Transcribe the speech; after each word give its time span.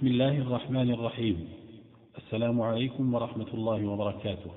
بسم 0.00 0.08
الله 0.08 0.38
الرحمن 0.38 0.90
الرحيم. 0.90 1.48
السلام 2.18 2.60
عليكم 2.60 3.14
ورحمة 3.14 3.46
الله 3.54 3.86
وبركاته. 3.86 4.50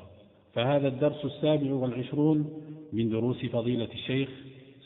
فهذا 0.53 0.87
الدرس 0.87 1.25
السابع 1.25 1.73
والعشرون 1.73 2.49
من 2.93 3.09
دروس 3.09 3.45
فضيلة 3.45 3.87
الشيخ 3.93 4.29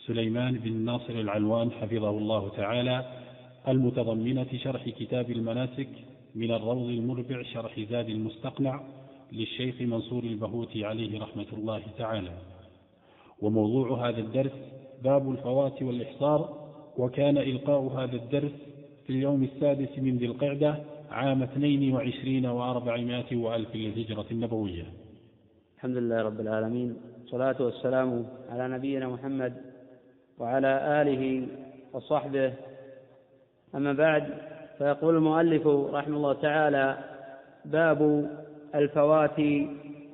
سليمان 0.07 0.53
بن 0.53 0.73
ناصر 0.73 1.13
العلوان 1.13 1.71
حفظه 1.71 2.09
الله 2.09 2.49
تعالى 2.49 3.05
المتضمنة 3.67 4.47
شرح 4.63 4.89
كتاب 4.89 5.31
المناسك 5.31 5.89
من 6.35 6.51
الروض 6.51 6.89
المربع 6.89 7.43
شرح 7.43 7.79
زاد 7.79 8.09
المستقنع 8.09 8.83
للشيخ 9.31 9.81
منصور 9.81 10.23
البهوتي 10.23 10.85
عليه 10.85 11.19
رحمة 11.19 11.47
الله 11.53 11.81
تعالى. 11.97 12.33
وموضوع 13.41 14.09
هذا 14.09 14.19
الدرس 14.19 14.55
باب 15.03 15.31
الفوات 15.31 15.81
والإحصار 15.81 16.67
وكان 16.97 17.37
إلقاء 17.37 17.81
هذا 17.81 18.15
الدرس 18.15 18.51
في 19.07 19.13
اليوم 19.13 19.43
السادس 19.43 19.99
من 19.99 20.17
ذي 20.17 20.25
القعدة 20.25 20.75
عام 21.11 21.43
اثنين 21.43 21.95
وعشرين 21.95 22.45
وأربعمائة 22.45 23.35
وألف 23.35 23.75
للهجرة 23.75 24.25
النبوية. 24.31 24.83
الحمد 25.75 25.97
لله 25.97 26.21
رب 26.21 26.39
العالمين 26.39 26.97
والصلاة 27.21 27.55
والسلام 27.59 28.25
على 28.49 28.67
نبينا 28.67 29.07
محمد 29.07 29.53
وعلى 30.37 31.01
آله 31.01 31.47
وصحبه. 31.93 32.53
أما 33.75 33.93
بعد 33.93 34.27
فيقول 34.77 35.15
المؤلف 35.15 35.67
رحمه 35.67 36.17
الله 36.17 36.33
تعالى 36.33 36.97
باب 37.65 38.29
الفوات 38.75 39.39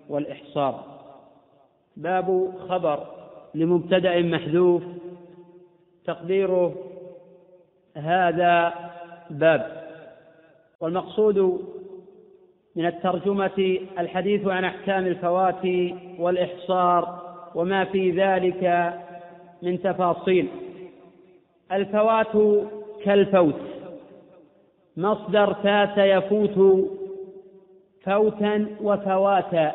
والإحصار. 0.09 0.83
باب 1.97 2.53
خبر 2.69 3.07
لمبتدأ 3.55 4.21
محذوف 4.21 4.83
تقديره 6.05 6.75
هذا 7.95 8.82
باب. 9.29 9.83
والمقصود 10.79 11.67
من 12.75 12.85
الترجمة 12.85 13.79
الحديث 13.99 14.47
عن 14.47 14.63
أحكام 14.63 15.07
الفوات 15.07 15.91
والإحصار 16.19 17.21
وما 17.55 17.85
في 17.85 18.11
ذلك 18.11 18.93
من 19.61 19.81
تفاصيل. 19.81 20.47
الفوات 21.71 22.61
كالفوت. 23.03 23.61
مصدر 24.97 25.53
فات 25.53 25.97
يفوت 25.97 26.89
فوتا 28.03 28.67
وفواتا. 28.81 29.71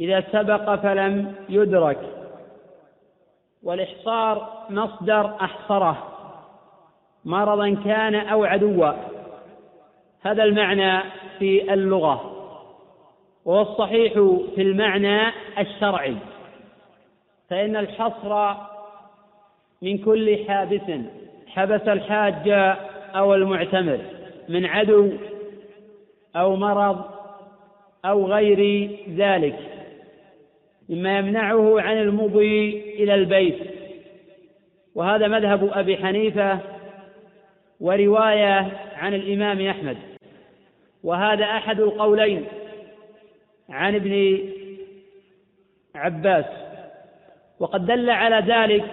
إذا 0.00 0.24
سبق 0.32 0.74
فلم 0.74 1.34
يدرك. 1.48 1.98
والإحصار 3.62 4.66
مصدر 4.70 5.26
أحصره. 5.26 6.13
مرضا 7.24 7.76
كان 7.84 8.14
أو 8.14 8.44
عدوا. 8.44 8.92
هذا 10.22 10.44
المعنى 10.44 11.02
في 11.38 11.74
اللغة 11.74 12.30
وهو 13.44 13.62
الصحيح 13.62 14.12
في 14.54 14.62
المعنى 14.62 15.32
الشرعي. 15.58 16.16
فإن 17.50 17.76
الحصر 17.76 18.54
من 19.82 19.98
كل 19.98 20.44
حابس 20.48 20.90
حبس 21.46 21.88
الحاج 21.88 22.48
أو 23.14 23.34
المعتمر 23.34 23.98
من 24.48 24.66
عدو 24.66 25.12
أو 26.36 26.56
مرض 26.56 27.04
أو 28.04 28.26
غير 28.26 28.90
ذلك 29.16 29.58
مما 30.88 31.18
يمنعه 31.18 31.80
عن 31.80 31.98
المضي 31.98 32.80
إلى 32.94 33.14
البيت. 33.14 33.58
وهذا 34.94 35.28
مذهب 35.28 35.70
أبي 35.72 35.96
حنيفة 35.96 36.73
ورواية 37.80 38.72
عن 38.96 39.14
الإمام 39.14 39.66
أحمد. 39.66 39.96
وهذا 41.04 41.44
أحد 41.44 41.80
القولين 41.80 42.44
عن 43.70 43.94
ابن 43.94 44.38
عباس. 45.94 46.44
وقد 47.60 47.86
دل 47.86 48.10
على 48.10 48.36
ذلك 48.36 48.84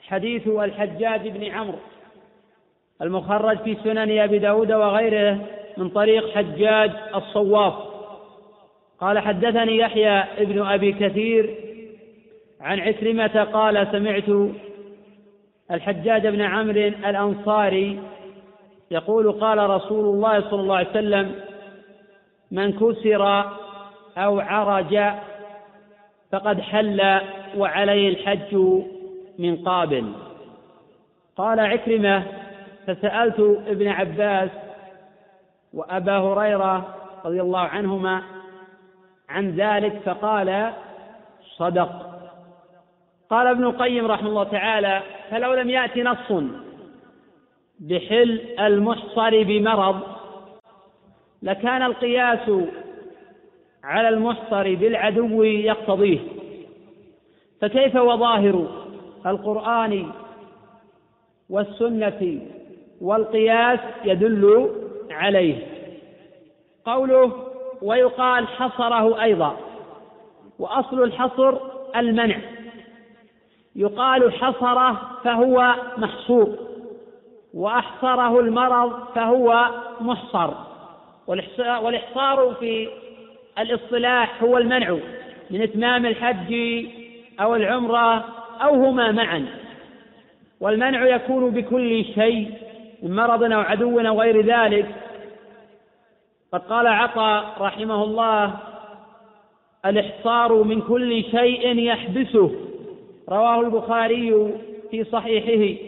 حديث 0.00 0.48
الحجاج 0.48 1.28
بن 1.28 1.44
عمرو 1.44 1.78
المخرج 3.02 3.58
في 3.58 3.76
سنن 3.84 4.18
أبي 4.18 4.38
داود 4.38 4.72
وغيره 4.72 5.46
من 5.76 5.88
طريق 5.88 6.34
حجاج 6.34 6.90
الصواف. 7.14 7.74
قال 9.00 9.18
حدثني 9.18 9.76
يحيى 9.78 10.18
ابن 10.18 10.66
أبي 10.66 10.92
كثير 10.92 11.54
عن 12.60 12.80
عكرمة 12.80 13.44
قال 13.44 13.88
سمعت 13.92 14.28
الحجاج 15.70 16.26
بن 16.26 16.40
عمرو 16.40 16.80
الأنصاري 16.80 18.02
يقول 18.90 19.32
قال 19.32 19.70
رسول 19.70 20.04
الله 20.04 20.40
صلى 20.40 20.60
الله 20.60 20.76
عليه 20.76 20.90
وسلم 20.90 21.34
من 22.50 22.72
كسر 22.72 23.44
أو 24.18 24.40
عرج 24.40 25.00
فقد 26.32 26.60
حل 26.60 27.20
وعليه 27.56 28.08
الحج 28.08 28.56
من 29.38 29.56
قابل. 29.56 30.12
قال 31.36 31.60
عكرمة 31.60 32.22
فسألت 32.86 33.40
ابن 33.66 33.88
عباس 33.88 34.50
وأبا 35.74 36.18
هريرة 36.18 36.94
رضي 37.24 37.40
الله 37.40 37.60
عنهما 37.60 38.22
عن 39.28 39.50
ذلك 39.50 40.00
فقال 40.04 40.72
صدق. 41.56 42.15
قال 43.30 43.46
ابن 43.46 43.64
القيم 43.64 44.06
رحمه 44.06 44.28
الله 44.28 44.44
تعالى 44.44 45.02
فلو 45.30 45.54
لم 45.54 45.70
يأتي 45.70 46.02
نص 46.02 46.44
بحل 47.80 48.40
المحصر 48.60 49.42
بمرض 49.42 50.00
لكان 51.42 51.82
القياس 51.82 52.50
على 53.84 54.08
المحصر 54.08 54.74
بالعدو 54.74 55.42
يقتضيه. 55.42 56.18
فكيف 57.60 57.96
وظاهر 57.96 58.66
القرآن 59.26 60.10
والسنة 61.50 62.40
والقياس 63.00 63.80
يدل 64.04 64.70
عليه؟ 65.10 65.66
قوله 66.84 67.32
ويقال 67.82 68.48
حصره 68.48 69.22
أيضا. 69.22 69.56
وأصل 70.58 71.02
الحصر 71.02 71.56
المنع. 71.96 72.55
يقال 73.76 74.32
حصره 74.32 75.00
فهو 75.24 75.74
محصور 75.98 76.56
وأحصره 77.54 78.40
المرض 78.40 78.92
فهو 79.14 79.70
محصر. 80.00 80.50
والإحصار 81.82 82.54
في 82.60 82.88
الإصطلاح 83.58 84.42
هو 84.42 84.58
المنع 84.58 84.96
من 85.50 85.62
إتمام 85.62 86.06
الحج 86.06 86.54
أو 87.40 87.54
العمرة 87.54 88.24
أو 88.62 88.84
هما 88.84 89.12
معا. 89.12 89.46
والمنع 90.60 91.06
يكون 91.06 91.50
بكل 91.50 92.04
شيء 92.04 92.50
من 93.02 93.16
مرض 93.16 93.42
أو 93.42 93.60
عدو 93.60 94.00
أو 94.00 94.20
غير 94.20 94.46
ذلك. 94.46 94.94
قد 96.52 96.60
قال 96.60 96.86
عطاء 96.86 97.44
رحمه 97.60 98.04
الله 98.04 98.54
الإحصار 99.86 100.62
من 100.62 100.80
كل 100.80 101.24
شيء 101.24 101.78
يحبسه 101.78 102.65
رواه 103.28 103.60
البخاري 103.60 104.54
في 104.90 105.04
صحيحه 105.04 105.82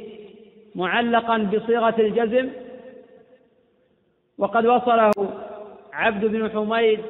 معلقا 0.74 1.38
بصيغة 1.38 1.94
الجزم. 1.98 2.50
وقد 4.38 4.66
وصله 4.66 5.12
عبد 5.92 6.24
بن 6.24 6.50
حميد 6.50 7.00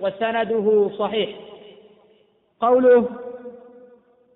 وسنده 0.00 0.90
صحيح. 0.98 1.30
قوله 2.60 3.08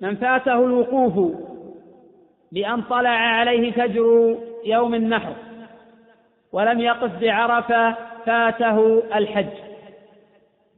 من 0.00 0.16
فاته 0.16 0.64
الوقوف 0.64 1.34
بأن 2.52 2.82
طلع 2.82 3.10
عليه 3.10 3.72
فجر 3.72 4.36
يوم 4.64 4.94
النحر 4.94 5.34
ولم 6.52 6.80
يقف 6.80 7.20
بعرفة 7.20 7.96
فاته 8.26 9.02
الحج. 9.14 9.52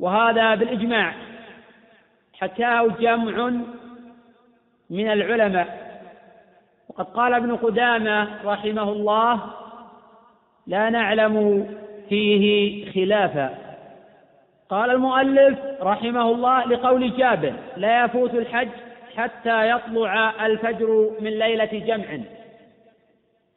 وهذا 0.01 0.55
بالإجماع. 0.55 1.15
حكاه 2.33 2.87
جمع 3.01 3.53
من 4.91 5.11
العلماء. 5.11 5.85
وقد 6.89 7.05
قال 7.05 7.35
ابن 7.35 7.57
قدامة 7.57 8.29
رحمه 8.45 8.83
الله 8.83 9.41
لا 10.67 10.91
نعلم 10.91 11.67
فيه 12.09 12.85
خلافا. 12.93 13.55
قال 14.69 14.91
المؤلف 14.91 15.59
رحمه 15.83 16.31
الله 16.31 16.65
لقول 16.67 17.17
جابر 17.17 17.53
لا 17.77 18.05
يفوت 18.05 18.35
الحج 18.35 18.69
حتى 19.17 19.71
يطلع 19.71 20.47
الفجر 20.47 21.11
من 21.21 21.31
ليلة 21.31 21.65
جمع. 21.87 22.19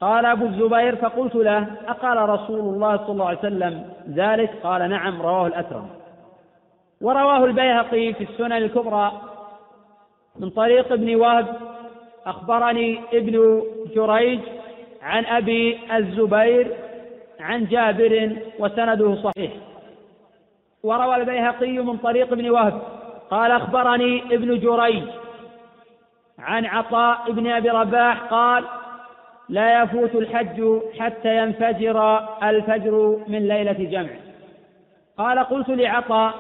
قال 0.02 0.26
أبو 0.26 0.46
الزبير 0.46 0.96
فقلت 0.96 1.36
له 1.36 1.68
أقال 1.88 2.30
رسول 2.30 2.60
الله 2.60 2.98
صلى 2.98 3.10
الله 3.10 3.28
عليه 3.28 3.40
وسلم 3.40 3.90
ذلك؟ 4.10 4.52
قال 4.64 4.90
نعم 4.90 5.22
رواه 5.22 5.48
الأكرم 5.48 5.90
ورواه 7.02 7.46
البيهقي 7.46 8.14
في 8.14 8.24
السنن 8.24 8.52
الكبرى. 8.52 9.22
من 10.40 10.50
طريق 10.50 10.92
ابن 10.92 11.16
وهب 11.16 11.48
أخبرني 12.26 13.00
ابن 13.14 13.64
جريج 13.96 14.40
عن 15.02 15.26
أبي 15.26 15.80
الزبير 15.98 16.68
عن 17.40 17.66
جابر 17.66 18.36
وسنده 18.60 19.16
صحيح. 19.16 19.52
وروى 20.84 21.16
البيهقي 21.16 21.72
من 21.72 21.98
طريق 21.98 22.32
ابن 22.32 22.50
وهب 22.50 22.82
قال 23.32 23.52
أخبرني 23.52 24.24
ابن 24.32 24.60
جريج 24.60 25.04
عن 26.40 26.66
عطاء 26.66 27.32
بن 27.32 27.48
أبي 27.52 27.70
رباح 27.70 28.20
قال 28.20 28.64
لا 29.50 29.84
يفوت 29.84 30.16
الحج 30.16 30.80
حتى 31.00 31.38
ينفجر 31.38 32.28
الفجر 32.44 33.20
من 33.28 33.48
ليلة 33.48 33.72
جمع. 33.92 34.10
قال 35.18 35.40
قلت 35.40 35.70
لعطاء 35.70 36.34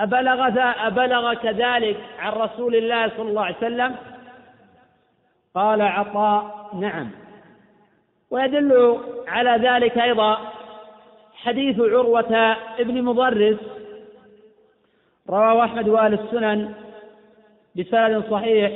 أبلغ 0.00 0.60
أبلغ 0.86 1.34
كذلك 1.34 1.96
عن 2.18 2.32
رسول 2.32 2.76
الله 2.76 3.08
صلى 3.08 3.28
الله 3.28 3.44
عليه 3.44 3.56
وسلم؟ 3.56 3.96
قال 5.54 5.82
عطاء 5.82 6.70
نعم. 6.80 7.10
ويدل 8.30 9.00
على 9.28 9.68
ذلك 9.68 9.98
أيضا 9.98 10.38
حديث 11.34 11.80
عروة 11.80 12.56
ابن 12.78 13.02
مضرس 13.02 13.56
رواه 15.30 15.64
أحمد 15.64 15.88
وأهل 15.88 16.14
السنن 16.14 16.74
بسند 17.76 18.24
صحيح 18.30 18.72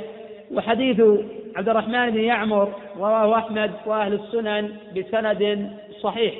وحديث 0.51 1.01
عبد 1.55 1.69
الرحمن 1.69 2.09
بن 2.09 2.19
يعمر 2.19 2.73
رواه 2.97 3.37
أحمد 3.37 3.71
وأهل 3.85 4.13
السنن 4.13 4.77
بسند 4.97 5.71
صحيح. 6.01 6.35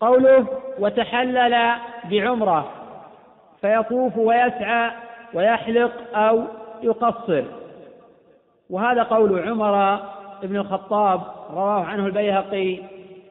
قوله 0.00 0.46
وتحلل 0.78 1.74
بعمرة 2.10 2.83
فيطوف 3.64 4.16
ويسعى 4.16 4.90
ويحلق 5.34 5.92
أو 6.14 6.42
يقصر. 6.82 7.44
وهذا 8.70 9.02
قول 9.02 9.48
عمر 9.48 10.00
بن 10.42 10.56
الخطاب 10.56 11.20
رواه 11.50 11.84
عنه 11.84 12.06
البيهقي 12.06 12.78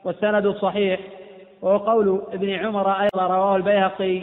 والسند 0.05 0.49
صحيح 0.49 0.99
وهو 1.61 1.77
قول 1.77 2.21
ابن 2.33 2.49
عمر 2.49 2.91
أيضا 2.91 3.27
رواه 3.27 3.55
البيهقي 3.55 4.21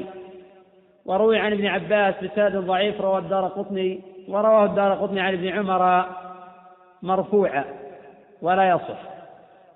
وروي 1.06 1.38
عن 1.38 1.52
ابن 1.52 1.66
عباس 1.66 2.14
بسند 2.22 2.56
ضعيف 2.56 3.00
رواه 3.00 3.18
الدار 3.18 3.46
قطني 3.46 4.00
ورواه 4.28 4.64
الدار 4.64 4.94
قطني 4.94 5.20
عن 5.20 5.32
ابن 5.32 5.48
عمر 5.48 6.06
مرفوعا 7.02 7.64
ولا 8.42 8.68
يصح. 8.68 9.00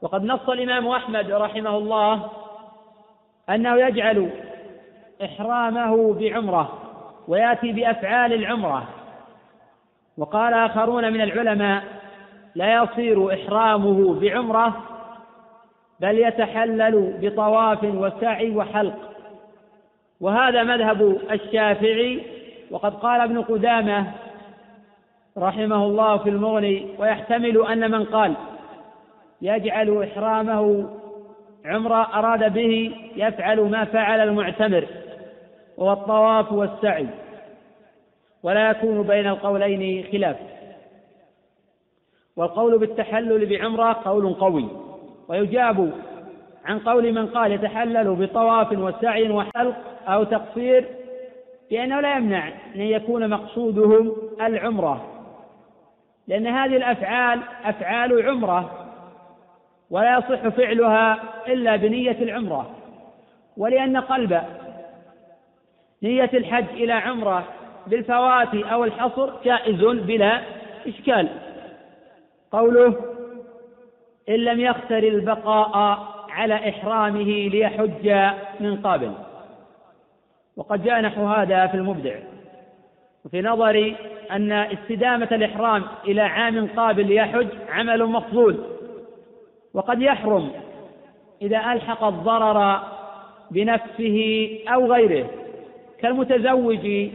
وقد 0.03 0.25
نص 0.25 0.49
الإمام 0.49 0.89
أحمد 0.89 1.31
رحمه 1.31 1.79
الله 1.79 2.31
أنه 3.51 3.77
يجعل 3.77 4.31
إحرامه 5.25 6.15
بعمرة 6.15 6.79
ويأتي 7.29 7.73
بأفعال 7.73 8.33
العمرة. 8.33 8.89
وقال 10.19 10.55
آخرون 10.55 11.13
من 11.13 11.21
العلماء 11.21 11.83
لا 12.55 12.83
يصير 12.83 13.35
إحرامه 13.35 14.21
بعمرة 14.21 14.77
بل 16.01 16.19
يتحلل 16.19 17.19
بطواف 17.23 17.85
وسعي 17.85 18.57
وحلق. 18.57 18.99
وهذا 20.21 20.63
مذهب 20.63 21.19
الشافعي. 21.31 22.23
وقد 22.71 22.95
قال 22.95 23.21
ابن 23.21 23.43
قدامة 23.43 24.07
رحمه 25.39 25.85
الله 25.85 26.17
في 26.19 26.29
المغني 26.31 26.87
ويحتمل 26.99 27.67
أن 27.67 27.91
من 27.91 28.05
قال 28.05 28.35
يجعل 29.43 30.03
إحرامه 30.03 30.91
عمرة 31.65 32.09
أراد 32.15 32.53
به 32.53 32.97
يفعل 33.17 33.61
ما 33.61 33.85
فعل 33.85 34.21
المعتمر. 34.21 34.87
وهو 35.77 35.93
الطواف 35.93 36.53
والسعي. 36.53 37.07
ولا 38.43 38.71
يكون 38.71 39.03
بين 39.03 39.27
القولين 39.27 40.05
خلاف. 40.13 40.37
والقول 42.37 42.79
بالتحلل 42.79 43.47
بعمرة 43.47 44.01
قول 44.05 44.35
قوي. 44.35 44.69
ويجاب 45.29 45.93
عن 46.65 46.79
قول 46.79 47.13
من 47.13 47.27
قال 47.27 47.53
يتحلل 47.53 48.15
بطواف 48.15 48.73
وسعي 48.73 49.31
وحلق 49.31 49.77
أو 50.09 50.25
تقصير 50.25 50.85
بأنه 51.71 52.01
لا 52.01 52.17
يمنع 52.17 52.49
أن 52.75 52.81
يكون 52.81 53.31
مقصودهم 53.31 54.13
العمرة. 54.41 55.11
لأن 56.29 56.47
هذه 56.47 56.77
الأفعال 56.77 57.41
أفعال 57.65 58.29
عمرة. 58.29 58.71
ولا 59.91 60.19
يصح 60.19 60.49
فعلها 60.49 61.23
إلا 61.49 61.77
بنية 61.77 62.23
العمرة. 62.23 62.71
ولأن 63.57 63.97
قلب 63.97 64.43
نية 66.05 66.31
الحج 66.35 66.65
إلى 66.71 66.93
عمرة 66.93 67.45
بالفوات 67.87 68.55
أو 68.55 68.85
الحصر 68.85 69.31
جائز 69.45 69.85
بلا 69.85 70.41
إشكال. 70.87 71.29
قوله 72.53 72.95
إن 74.29 74.35
لم 74.35 74.61
يختر 74.61 74.99
البقاء 74.99 75.99
على 76.31 76.69
إحرامه 76.69 77.49
ليحج 77.49 78.33
من 78.61 78.77
قابل. 78.77 79.13
وقد 80.57 80.85
جاء 80.85 81.01
نحو 81.01 81.27
هذا 81.27 81.67
في 81.67 81.75
المبدع. 81.75 82.17
وفي 83.25 83.43
نظري 83.43 83.97
أن 84.31 84.53
استدامة 84.53 85.29
الإحرام 85.33 85.85
إلى 86.05 86.23
عام 86.23 86.69
قابل 86.77 87.07
ليحج 87.07 87.49
عمل 87.69 88.07
مفضول 88.07 88.65
وقد 89.75 90.03
يحرم 90.03 90.51
إذا 91.43 91.73
ألحق 91.73 92.05
الضرر 92.05 92.81
بنفسه 93.51 94.49
أو 94.69 94.93
غيره. 94.93 95.44
كالمتزوج 96.01 97.11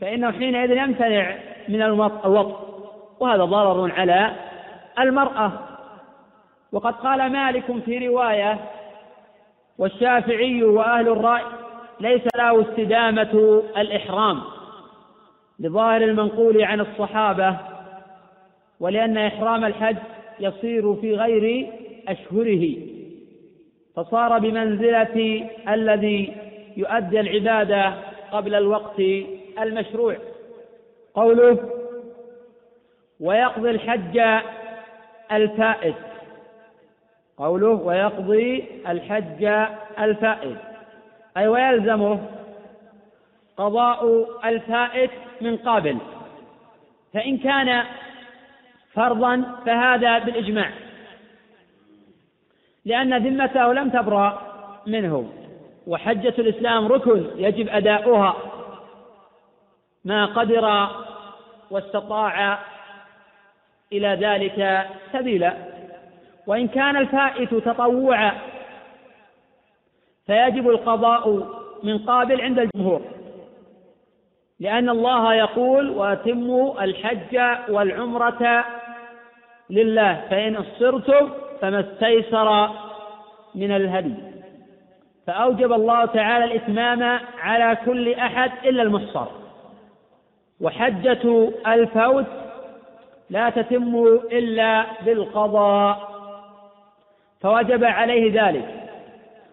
فإنه 0.00 0.32
حينئذ 0.32 0.70
يمتنع 0.70 1.34
من 1.68 1.82
الوطء 1.82 2.58
وهذا 3.20 3.44
ضرر 3.44 3.92
على 3.92 4.32
المرأة. 4.98 5.52
وقد 6.72 6.94
قال 6.94 7.32
مالك 7.32 7.82
في 7.84 8.08
رواية 8.08 8.58
والشافعي 9.78 10.62
وأهل 10.62 11.08
الرأي 11.08 11.42
ليس 12.00 12.22
له 12.36 12.62
استدامة 12.62 13.62
الإحرام 13.76 14.40
لظاهر 15.58 16.02
المنقول 16.02 16.62
عن 16.62 16.80
الصحابة 16.80 17.56
ولأن 18.80 19.18
إحرام 19.18 19.64
الحج 19.64 19.96
يصير 20.40 20.94
في 20.94 21.14
غير 21.14 21.72
أشهره. 22.08 22.76
فصار 23.96 24.38
بمنزلة 24.38 25.48
الذي 25.68 26.34
يؤدي 26.76 27.20
العبادة 27.20 27.94
قبل 28.32 28.54
الوقت 28.54 29.00
المشروع. 29.58 30.16
قوله 31.14 31.58
ويقضي 33.20 33.70
الحج 33.70 34.42
الفائت 35.32 35.96
قوله 37.36 37.68
ويقضي 37.68 38.64
الحج 38.88 39.44
الفائت 39.98 40.58
أي 41.36 41.48
ويلزمه 41.48 42.28
قضاء 43.56 44.28
الفائت 44.44 45.10
من 45.40 45.56
قابل. 45.56 45.98
فإن 47.14 47.38
كان 47.38 47.84
فرضا 48.92 49.42
فهذا 49.66 50.18
بالإجماع. 50.18 50.70
لأن 52.84 53.26
ذمته 53.26 53.72
لم 53.72 53.90
تبرأ 53.90 54.42
منه. 54.86 55.41
وحجة 55.86 56.34
الإسلام 56.38 56.86
ركن 56.86 57.26
يجب 57.36 57.68
أداؤها. 57.68 58.36
ما 60.04 60.26
قدر 60.26 60.88
واستطاع 61.70 62.58
إلى 63.92 64.08
ذلك 64.08 64.86
سبيلا. 65.12 65.56
وإن 66.46 66.68
كان 66.68 66.96
الفائت 66.96 67.54
تطوعا 67.54 68.32
فيجب 70.26 70.68
القضاء 70.68 71.48
من 71.82 71.98
قابل 71.98 72.40
عند 72.40 72.58
الجمهور. 72.58 73.02
لأن 74.60 74.88
الله 74.88 75.34
يقول 75.34 75.90
وأتموا 75.90 76.84
الحج 76.84 77.40
والعمرة 77.68 78.64
لله 79.70 80.26
فإن 80.30 80.56
أصرتم 80.56 81.30
فما 81.60 81.80
استيسر 81.80 82.68
من 83.54 83.70
الهدي. 83.70 84.31
فأوجب 85.26 85.72
الله 85.72 86.04
تعالى 86.04 86.44
الإتمام 86.44 87.20
على 87.38 87.76
كل 87.84 88.14
أحد 88.14 88.50
إلا 88.64 88.82
المحصر. 88.82 89.26
وحجة 90.60 91.52
الفوت 91.66 92.26
لا 93.30 93.50
تتم 93.50 94.04
إلا 94.32 94.86
بالقضاء 95.04 96.08
فوجب 97.40 97.84
عليه 97.84 98.42
ذلك. 98.42 98.68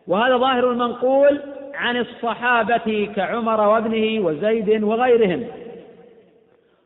وهذا 0.08 0.38
ظاهر 0.38 0.72
المنقول 0.72 1.42
عن 1.74 1.98
الصحابة 1.98 3.10
كعمر 3.16 3.62
وابنه 3.62 4.26
وزيد 4.26 4.84
وغيرهم. 4.84 5.48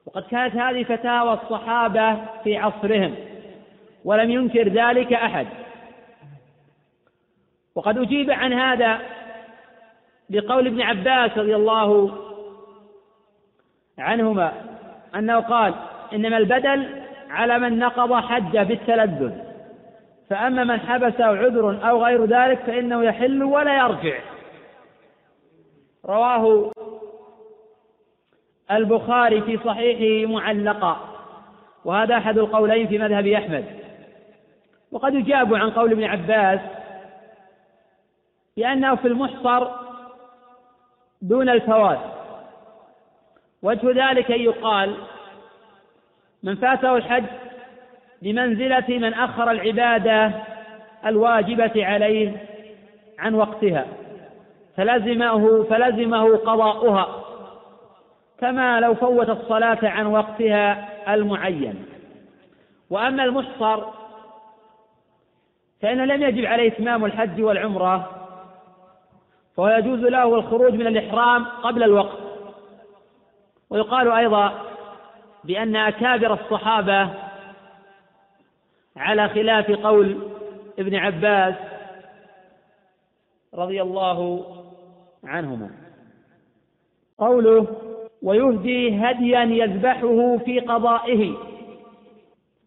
وقد 0.05 0.23
كانت 0.23 0.55
هذه 0.55 0.83
فتاوى 0.83 1.33
الصحابة 1.33 2.15
في 2.43 2.57
عصرهم 2.57 3.15
ولم 4.05 4.31
ينكر 4.31 4.67
ذلك 4.67 5.13
أحد. 5.13 5.47
وقد 7.75 7.97
أجيب 7.97 8.31
عن 8.31 8.53
هذا 8.53 8.99
بقول 10.29 10.67
ابن 10.67 10.81
عباس 10.81 11.37
رضي 11.37 11.55
الله 11.55 12.11
عنهما 13.99 14.53
أنه 15.15 15.39
قال 15.39 15.73
إنما 16.13 16.37
البدل 16.37 17.03
على 17.29 17.59
من 17.59 17.79
نقض 17.79 18.13
حج 18.13 18.57
بالتلذذ 18.57 19.31
فأما 20.29 20.63
من 20.63 20.79
حبسه 20.79 21.25
عذر 21.25 21.89
أو 21.89 22.05
غير 22.05 22.25
ذلك 22.25 22.59
فإنه 22.59 23.03
يحل 23.03 23.43
ولا 23.43 23.77
يرجع. 23.77 24.19
رواه 26.05 26.71
البخاري 28.71 29.41
في 29.41 29.59
صحيحه 29.65 30.31
معلقا 30.31 30.97
وهذا 31.85 32.17
أحد 32.17 32.37
القولين 32.37 32.87
في 32.87 32.97
مذهب 32.97 33.27
أحمد. 33.27 33.65
وقد 34.91 35.13
يجاب 35.13 35.53
عن 35.53 35.69
قول 35.69 35.91
ابن 35.91 36.03
عباس 36.03 36.59
بأنه 38.57 38.95
في 38.95 39.07
المحصر 39.07 39.67
دون 41.21 41.49
الفوات 41.49 41.99
وجه 43.61 44.09
ذلك 44.09 44.31
أن 44.31 44.39
يقال 44.41 44.95
من 46.43 46.55
فاته 46.55 46.95
الحج 46.95 47.23
بمنزلة 48.21 48.85
من 48.89 49.13
أخر 49.13 49.51
العبادة 49.51 50.31
الواجبة 51.05 51.85
عليه 51.85 52.45
عن 53.19 53.35
وقتها 53.35 53.85
فلزمه 54.77 55.63
فلزمه 55.63 56.37
قضاؤها 56.37 57.23
كما 58.39 58.79
لو 58.79 58.95
فوت 58.95 59.29
الصلاة 59.29 59.79
عن 59.83 60.05
وقتها 60.05 60.89
المعين. 61.13 61.85
وأما 62.89 63.23
المحصر 63.23 63.83
فإنه 65.81 66.05
لم 66.05 66.23
يجب 66.23 66.45
عليه 66.45 66.67
إتمام 66.67 67.05
الحج 67.05 67.41
والعمرة 67.41 68.22
فهو 69.57 69.67
يجوز 69.67 69.99
له 69.99 70.35
الخروج 70.35 70.73
من 70.73 70.87
الإحرام 70.87 71.45
قبل 71.45 71.83
الوقت. 71.83 72.17
ويقال 73.69 74.11
أيضا 74.11 74.53
بأن 75.43 75.75
أكابر 75.75 76.33
الصحابة 76.33 77.09
على 78.97 79.29
خلاف 79.29 79.71
قول 79.71 80.17
ابن 80.79 80.95
عباس 80.95 81.55
رضي 83.53 83.81
الله 83.81 84.45
عنهما. 85.23 85.69
قوله 87.17 87.67
ويهدي 88.21 88.95
هديا 89.05 89.43
يذبحه 89.43 90.37
في 90.37 90.59
قضائه. 90.59 91.35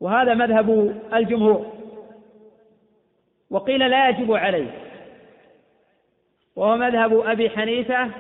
وهذا 0.01 0.35
مذهب 0.35 1.01
الجمهور. 1.15 1.67
وقيل 3.51 3.91
لا 3.91 4.09
يجب 4.09 4.33
عليه. 4.33 4.86
وهو 6.57 6.77
مذهب 6.77 7.21
أبي 7.21 7.51
حنيفة 7.51 8.11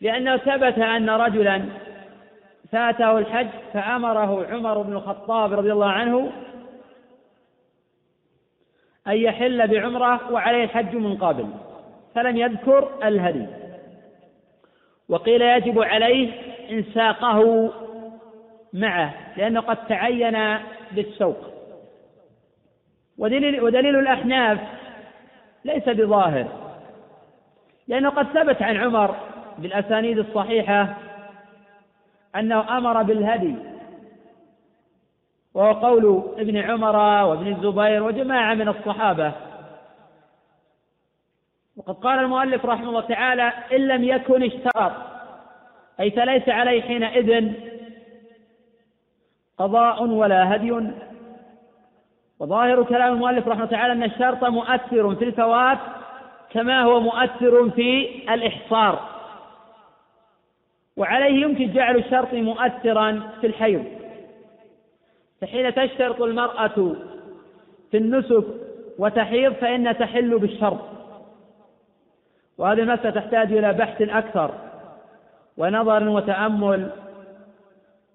لأنه 0.00 0.36
ثبت 0.36 0.78
أن 0.78 1.10
رجلا 1.10 1.62
فاته 2.72 3.18
الحج 3.18 3.48
فأمره 3.72 4.46
عمر 4.46 4.82
بن 4.82 4.92
الخطاب 4.92 5.52
رضي 5.52 5.72
الله 5.72 5.90
عنه 5.90 6.32
أن 9.06 9.16
يحل 9.16 9.68
بعمرة 9.68 10.32
وعليه 10.32 10.64
الحج 10.64 10.94
من 10.94 11.16
قبل 11.16 11.48
فلم 12.14 12.36
يذكر 12.36 12.88
الهدي. 13.04 13.46
وقيل 15.08 15.42
يجب 15.42 15.82
عليه 15.82 16.32
إن 16.70 16.84
ساقه 16.94 17.72
معه 18.72 19.14
لأنه 19.36 19.60
قد 19.60 19.86
تعين 19.86 20.58
بالسوق. 20.92 21.36
ودليل, 23.18 23.62
ودليل 23.62 23.98
الأحناف 23.98 24.58
ليس 25.64 25.88
بظاهر. 25.88 26.46
لأنه 27.88 28.10
قد 28.10 28.26
ثبت 28.26 28.62
عن 28.62 28.76
عمر 28.76 29.16
بالأسانيد 29.58 30.18
الصحيحة 30.18 30.96
أنه 32.36 32.78
أمر 32.78 33.02
بالهدي. 33.02 33.54
وهو 35.54 35.72
قول 35.72 36.34
ابن 36.38 36.56
عمر 36.56 36.96
وابن 37.26 37.46
الزبير 37.46 38.02
وجماعة 38.02 38.54
من 38.54 38.68
الصحابة. 38.68 39.32
وقد 41.76 41.94
قال 41.94 42.18
المؤلف 42.18 42.66
رحمه 42.66 42.88
الله 42.88 43.00
تعالى 43.00 43.52
إن 43.72 43.88
لم 43.88 44.04
يكن 44.04 44.42
اشترط. 44.42 44.92
أي 46.00 46.10
فليس 46.10 46.48
عليه 46.48 46.82
حينئذ 46.82 47.52
قضاء 49.58 50.04
ولا 50.04 50.56
هدي. 50.56 50.90
وظاهر 52.40 52.82
كلام 52.82 53.12
المؤلف 53.12 53.48
رحمه 53.48 53.64
الله 53.64 53.76
تعالى 53.76 53.92
أن 53.92 54.02
الشرط 54.02 54.44
مؤثر 54.44 55.14
في 55.14 55.24
الفوات 55.24 55.78
كما 56.50 56.82
هو 56.82 57.00
مؤثر 57.00 57.70
في 57.70 58.08
الإحصار. 58.34 59.08
وعليه 60.96 61.42
يمكن 61.42 61.72
جعل 61.72 61.96
الشرط 61.96 62.34
مؤثرا 62.34 63.22
في 63.40 63.46
الحيض. 63.46 63.84
فحين 65.40 65.74
تشترط 65.74 66.22
المرأة 66.22 66.94
في 67.90 67.96
النسك 67.96 68.44
وتحيض 68.98 69.52
فإن 69.52 69.98
تحل 69.98 70.38
بالشرط. 70.38 70.80
وهذه 72.58 72.80
المسألة 72.80 73.10
تحتاج 73.10 73.52
إلى 73.52 73.72
بحث 73.72 74.02
أكثر 74.02 74.50
ونظر 75.56 76.08
وتأمل 76.08 76.90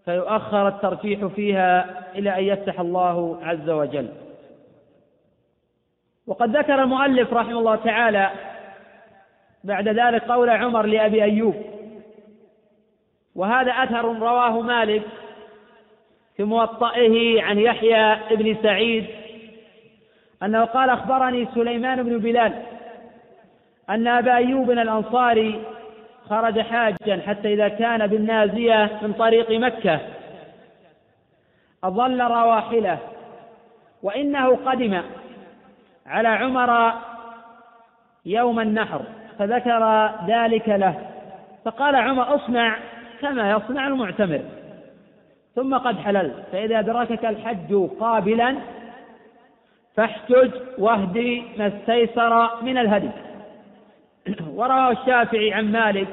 فيؤخر 0.06 0.68
الترجيح 0.68 1.26
فيها 1.26 2.04
إلى 2.16 2.40
أن 2.40 2.44
يفتح 2.44 2.80
الله 2.80 3.40
عز 3.44 3.70
وجل. 3.70 4.10
وقد 6.28 6.58
ذكر 6.58 6.84
المؤلف 6.84 7.34
رحمه 7.34 7.60
الله 7.60 7.76
تعالى 7.76 8.32
بعد 9.64 9.88
ذلك 9.88 10.24
قول 10.24 10.50
عمر 10.50 10.86
لأبي 10.86 11.24
أيوب 11.24 11.56
وهذا 13.36 13.72
أثر 13.72 14.20
رواه 14.20 14.62
مالك 14.62 15.04
في 16.38 16.44
موطئه 16.44 17.44
عن 17.44 17.60
يحيى 17.60 18.18
بن 18.36 18.58
سعيد 18.64 19.06
أنه 20.44 20.66
قال 20.66 20.90
أخبرني 20.90 21.48
سليمان 21.56 22.04
بن 22.04 22.18
بلال 22.18 22.54
أن 23.90 24.08
أبا 24.08 24.36
أيوب 24.36 24.72
الأنصاري 24.72 25.62
خرج 26.30 26.60
حاجا 26.60 27.22
حتى 27.28 27.54
إذا 27.54 27.68
كان 27.68 28.08
بالنازية 28.08 29.00
من 29.02 29.14
طريق 29.14 29.52
مكة. 29.52 30.00
أظل 31.84 32.22
رواحله. 32.22 32.98
وإنه 34.04 34.56
قدم 34.56 35.02
على 36.06 36.28
عمر 36.28 36.94
يوم 38.26 38.60
النحر 38.60 39.02
فذكر 39.40 40.12
ذلك 40.28 40.70
له. 40.70 40.96
فقال 41.66 41.96
عمر 41.96 42.36
اصنع 42.36 42.78
كما 43.22 43.52
يصنع 43.52 43.88
المعتمر. 43.88 44.42
ثم 45.56 45.78
قد 45.78 46.00
حللت 46.00 46.44
فإذا 46.52 46.80
أدركك 46.80 47.26
الحج 47.26 47.90
قابلا 48.00 48.56
فاحتج 49.96 50.52
واهدي 50.78 51.44
ما 51.58 51.68
استيسر 51.68 52.64
من 52.64 52.78
الهدي. 52.78 53.25
ورواه 54.58 54.92
الشافعي 54.92 55.54
عن 55.54 55.72
مالك 55.72 56.08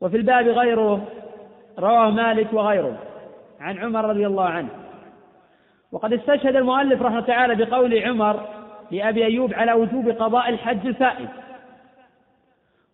وفي 0.00 0.16
الباب 0.16 0.48
غيره 0.48 1.08
رواه 1.78 2.10
مالك 2.10 2.52
وغيره 2.52 2.98
عن 3.60 3.78
عمر 3.78 4.04
رضي 4.04 4.26
الله 4.26 4.44
عنه. 4.44 4.68
وقد 5.92 6.12
استشهد 6.12 6.56
المؤلف 6.56 7.02
رحمه 7.02 7.20
تعالى 7.20 7.64
بقول 7.64 8.02
عمر 8.02 8.48
لأبي 8.90 9.24
أيوب 9.24 9.54
على 9.54 9.72
وجوب 9.72 10.08
قضاء 10.08 10.48
الحج 10.48 10.86
الفائت 10.86 11.28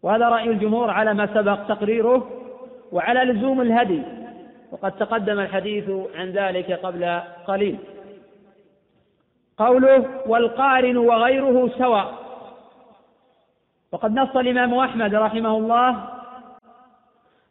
وهذا 0.02 0.28
رأي 0.28 0.50
الجمهور 0.50 0.90
على 0.90 1.14
ما 1.14 1.26
سبق 1.34 1.58
تقريره 1.68 2.30
وعلى 2.92 3.20
لزوم 3.20 3.60
الهدي 3.60 4.02
وقد 4.72 4.92
تقدم 4.92 5.40
الحديث 5.40 5.90
عن 6.14 6.30
ذلك 6.30 6.72
قبل 6.72 7.20
قليل. 7.46 7.78
قوله 9.58 10.04
والقارن 10.26 10.96
وغيره 10.96 11.70
سواء. 11.78 12.25
وقد 13.92 14.18
نص 14.18 14.36
الإمام 14.36 14.74
أحمد 14.74 15.14
رحمه 15.14 15.56
الله 15.56 16.08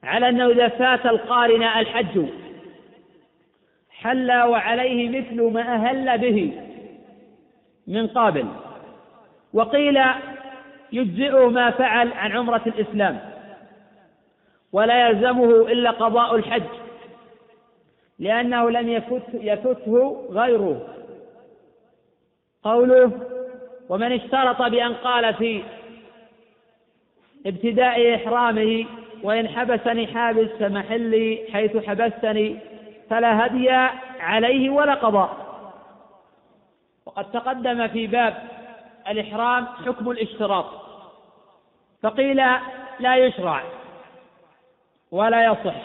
على 0.03 0.29
أنه 0.29 0.47
إذا 0.47 0.67
فات 0.67 1.05
القارن 1.05 1.63
الحج 1.63 2.25
حل 3.89 4.31
وعليه 4.31 5.09
مثل 5.21 5.41
ما 5.41 5.61
أهل 5.61 6.17
به 6.17 6.61
من 7.87 8.07
قابل. 8.07 8.45
وقيل 9.53 10.01
يجزئه 10.91 11.49
ما 11.49 11.71
فعل 11.71 12.13
عن 12.13 12.31
عمرة 12.31 12.61
الإسلام 12.67 13.19
ولا 14.73 15.09
يلزمه 15.09 15.49
إلا 15.49 15.91
قضاء 15.91 16.35
الحج 16.35 16.63
لأنه 18.19 18.69
لم 18.69 18.89
يفت 18.89 19.23
يفته 19.33 20.25
غيره. 20.31 20.87
قوله 22.63 23.11
ومن 23.89 24.11
اشترط 24.11 24.61
بأن 24.61 24.93
قال 24.93 25.33
في 25.33 25.63
ابتداء 27.45 28.15
إحرامه 28.15 28.85
وإن 29.23 29.47
حبسني 29.47 30.07
حابس 30.07 30.49
فمحلي 30.59 31.47
حيث 31.53 31.77
حبستني 31.77 32.59
فلا 33.09 33.45
هدي 33.45 33.69
عليه 34.19 34.69
ولا 34.69 34.93
قضاء 34.93 35.45
وقد 37.05 37.31
تقدم 37.31 37.87
في 37.87 38.07
باب 38.07 38.33
الإحرام 39.07 39.65
حكم 39.65 40.11
الاشتراط. 40.11 40.65
فقيل 42.03 42.35
لا 42.99 43.15
يشرع 43.15 43.63
ولا 45.11 45.45
يصح 45.45 45.75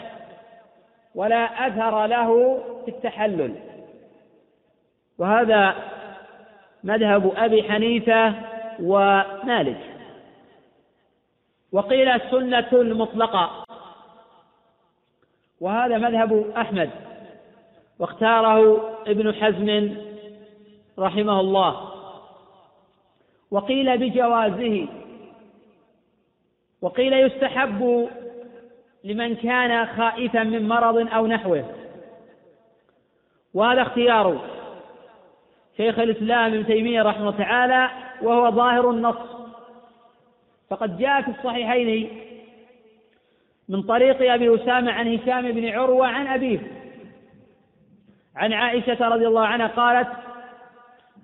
ولا 1.15 1.67
أثر 1.67 2.05
له 2.05 2.59
في 2.85 2.91
التحلل. 2.91 3.55
وهذا 5.17 5.75
مذهب 6.83 7.33
أبي 7.37 7.63
حنيفة 7.63 8.33
ومالك. 8.79 9.90
وقيل 11.71 12.07
السنة 12.07 12.67
المطلقة. 12.71 13.65
وهذا 15.61 15.97
مذهب 15.97 16.53
أحمد 16.57 16.89
واختاره 17.99 18.89
ابن 19.07 19.33
حزم 19.33 19.95
رحمه 20.99 21.39
الله. 21.39 21.91
وقيل 23.51 23.97
بجوازه. 23.97 24.87
وقيل 26.81 27.13
يستحب 27.13 28.09
لمن 29.03 29.35
كان 29.35 29.87
خائفا 29.87 30.43
من 30.43 30.67
مرض 30.67 31.07
أو 31.13 31.27
نحوه. 31.27 31.65
وهذا 33.53 33.81
اختيار 33.81 34.41
شيخ 35.77 35.99
الإسلام 35.99 36.53
ابن 36.53 36.65
تيمية 36.65 37.01
رحمه 37.01 37.29
الله 37.29 37.37
تعالى 37.37 37.89
وهو 38.21 38.51
ظاهر 38.51 38.89
النص. 38.89 39.30
فقد 40.71 40.97
جاء 40.97 41.21
في 41.21 41.31
الصحيحين 41.31 42.09
من 43.69 43.81
طريق 43.81 44.33
أبي 44.33 44.55
أسامة 44.55 44.91
عن 44.91 45.15
هشام 45.15 45.51
بن 45.51 45.69
عروة 45.69 46.07
عن 46.07 46.27
أبيه. 46.27 46.59
عن 48.35 48.53
عائشة 48.53 49.07
رضي 49.07 49.27
الله 49.27 49.45
عنها 49.45 49.67
قالت 49.67 50.07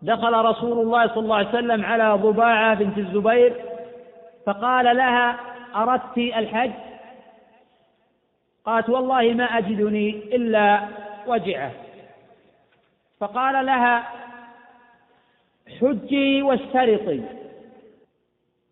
دخل 0.02 0.34
رسول 0.34 0.80
الله 0.80 1.08
صلى 1.08 1.20
الله 1.20 1.36
عليه 1.36 1.50
وسلم 1.50 1.86
على 1.86 2.14
ضباعة 2.14 2.74
بنت 2.74 2.98
الزبير 2.98 3.54
فقال 4.46 4.98
لها 4.98 5.40
أردت 5.76 6.18
الحج؟ 6.18 6.72
قالت 8.66 8.90
والله 8.90 9.34
ما 9.34 9.44
أجدني 9.44 10.10
إلا 10.10 10.88
وجعة. 11.28 11.72
فقال 13.20 13.66
لها 13.66 14.04
حجي 15.80 16.42
واشترطي. 16.42 17.47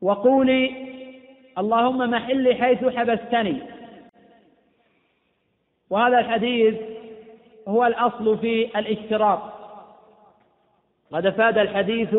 وقولي 0.05 0.75
اللهم 1.57 2.09
محلي 2.11 2.55
حيث 2.55 2.85
حبستني. 2.85 3.61
وهذا 5.89 6.19
الحديث 6.19 6.75
هو 7.67 7.85
الأصل 7.85 8.37
في 8.37 8.79
الاشتراط 8.79 9.41
قد 11.11 11.25
افاد 11.25 11.57
الحديث 11.57 12.15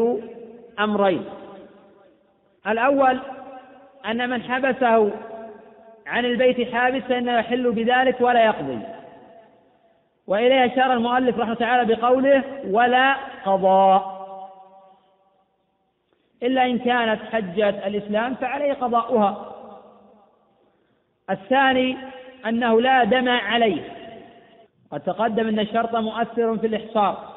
أمرين. 0.80 1.24
الأول 2.66 3.18
أن 4.06 4.30
من 4.30 4.42
حبسه 4.42 5.10
عن 6.06 6.24
البيت 6.24 6.72
حابسا 6.74 7.18
انه 7.18 7.38
يحل 7.38 7.72
بذلك 7.72 8.20
ولا 8.20 8.44
يقضي. 8.44 8.78
وإليه 10.26 10.66
أشار 10.72 10.92
المؤلف 10.92 11.38
رحمه 11.38 11.42
الله 11.42 11.54
تعالى 11.54 11.94
بقوله 11.94 12.44
ولا 12.70 13.16
قضاء 13.44 14.15
إلا 16.42 16.66
إن 16.66 16.78
كانت 16.78 17.22
حجة 17.22 17.86
الإسلام 17.86 18.34
فعليه 18.34 18.72
قضاؤها. 18.72 19.52
الثاني 21.30 21.96
أنه 22.46 22.80
لا 22.80 23.04
دم 23.04 23.28
عليه. 23.28 23.82
قد 24.90 25.00
تقدم 25.00 25.48
أن 25.48 25.58
الشرط 25.58 25.96
مؤثر 25.96 26.58
في 26.58 26.66
الإحصار. 26.66 27.36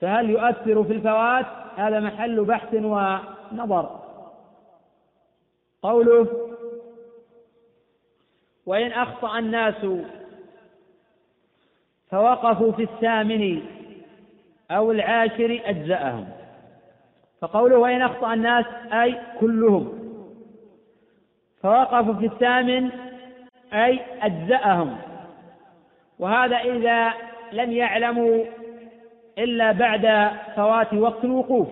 فهل 0.00 0.30
يؤثر 0.30 0.84
في 0.84 0.92
الفوات؟ 0.92 1.46
هذا 1.76 2.00
محل 2.00 2.44
بحث 2.44 2.74
ونظر. 2.74 4.00
قوله 5.82 6.28
وإن 8.66 8.92
أخطأ 8.92 9.38
الناس 9.38 9.86
فوقفوا 12.10 12.72
في 12.72 12.82
الثامن 12.82 13.62
أو 14.70 14.90
العاشر 14.90 15.60
أجزأهم. 15.64 16.43
فقوله 17.44 17.78
وإن 17.78 18.02
أخطأ 18.02 18.34
الناس 18.34 18.64
أي 18.92 19.20
كلهم. 19.40 19.98
فوقفوا 21.62 22.14
في 22.14 22.26
الثامن 22.26 22.90
أي 23.72 24.00
أجزأهم. 24.22 24.96
وهذا 26.18 26.56
إذا 26.56 27.12
لم 27.52 27.72
يعلموا 27.72 28.44
إلا 29.38 29.72
بعد 29.72 30.30
فوات 30.56 30.94
وقت 30.94 31.24
الوقوف. 31.24 31.68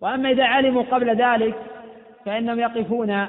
وأما 0.00 0.30
إذا 0.30 0.44
علموا 0.44 0.82
قبل 0.82 1.16
ذلك 1.16 1.54
فإنهم 2.24 2.60
يقفون 2.60 3.26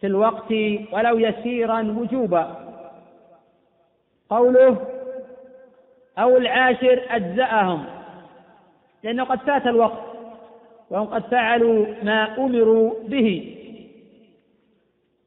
في 0.00 0.06
الوقت 0.06 0.52
ولو 0.92 1.18
يسيرا 1.18 1.94
وجوبا. 1.98 2.56
قوله 4.30 4.86
أو 6.18 6.36
العاشر 6.36 7.02
أجزأهم. 7.10 7.95
لأنه 9.06 9.24
قد 9.24 9.38
فات 9.38 9.66
الوقت 9.66 10.02
وهم 10.90 11.06
قد 11.06 11.22
فعلوا 11.22 11.86
ما 12.02 12.38
أمروا 12.38 12.94
به. 13.04 13.56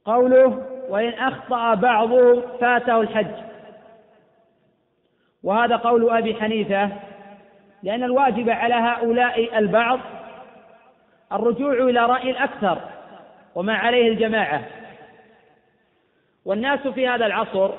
قوله 0.05 0.65
وإن 0.89 1.09
أخطأ 1.09 1.73
بعضهم 1.73 2.41
فاته 2.59 3.01
الحج. 3.01 3.43
وهذا 5.43 5.75
قول 5.75 6.09
أبي 6.09 6.35
حنيفة 6.35 6.89
لأن 7.83 8.03
الواجب 8.03 8.49
على 8.49 8.73
هؤلاء 8.73 9.57
البعض 9.57 9.99
الرجوع 11.31 11.73
إلى 11.73 12.05
رأي 12.05 12.31
الأكثر 12.31 12.81
وما 13.55 13.73
عليه 13.73 14.07
الجماعة. 14.07 14.61
والناس 16.45 16.87
في 16.87 17.07
هذا 17.07 17.25
العصر 17.25 17.69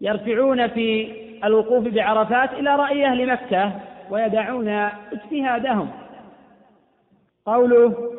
يرجعون 0.00 0.68
في 0.68 1.14
الوقوف 1.44 1.88
بعرفات 1.88 2.52
إلى 2.52 2.76
رأي 2.76 3.06
أهل 3.06 3.26
مكة 3.26 3.93
ويدعون 4.10 4.68
اجتهادهم. 4.68 5.90
قوله 7.46 8.10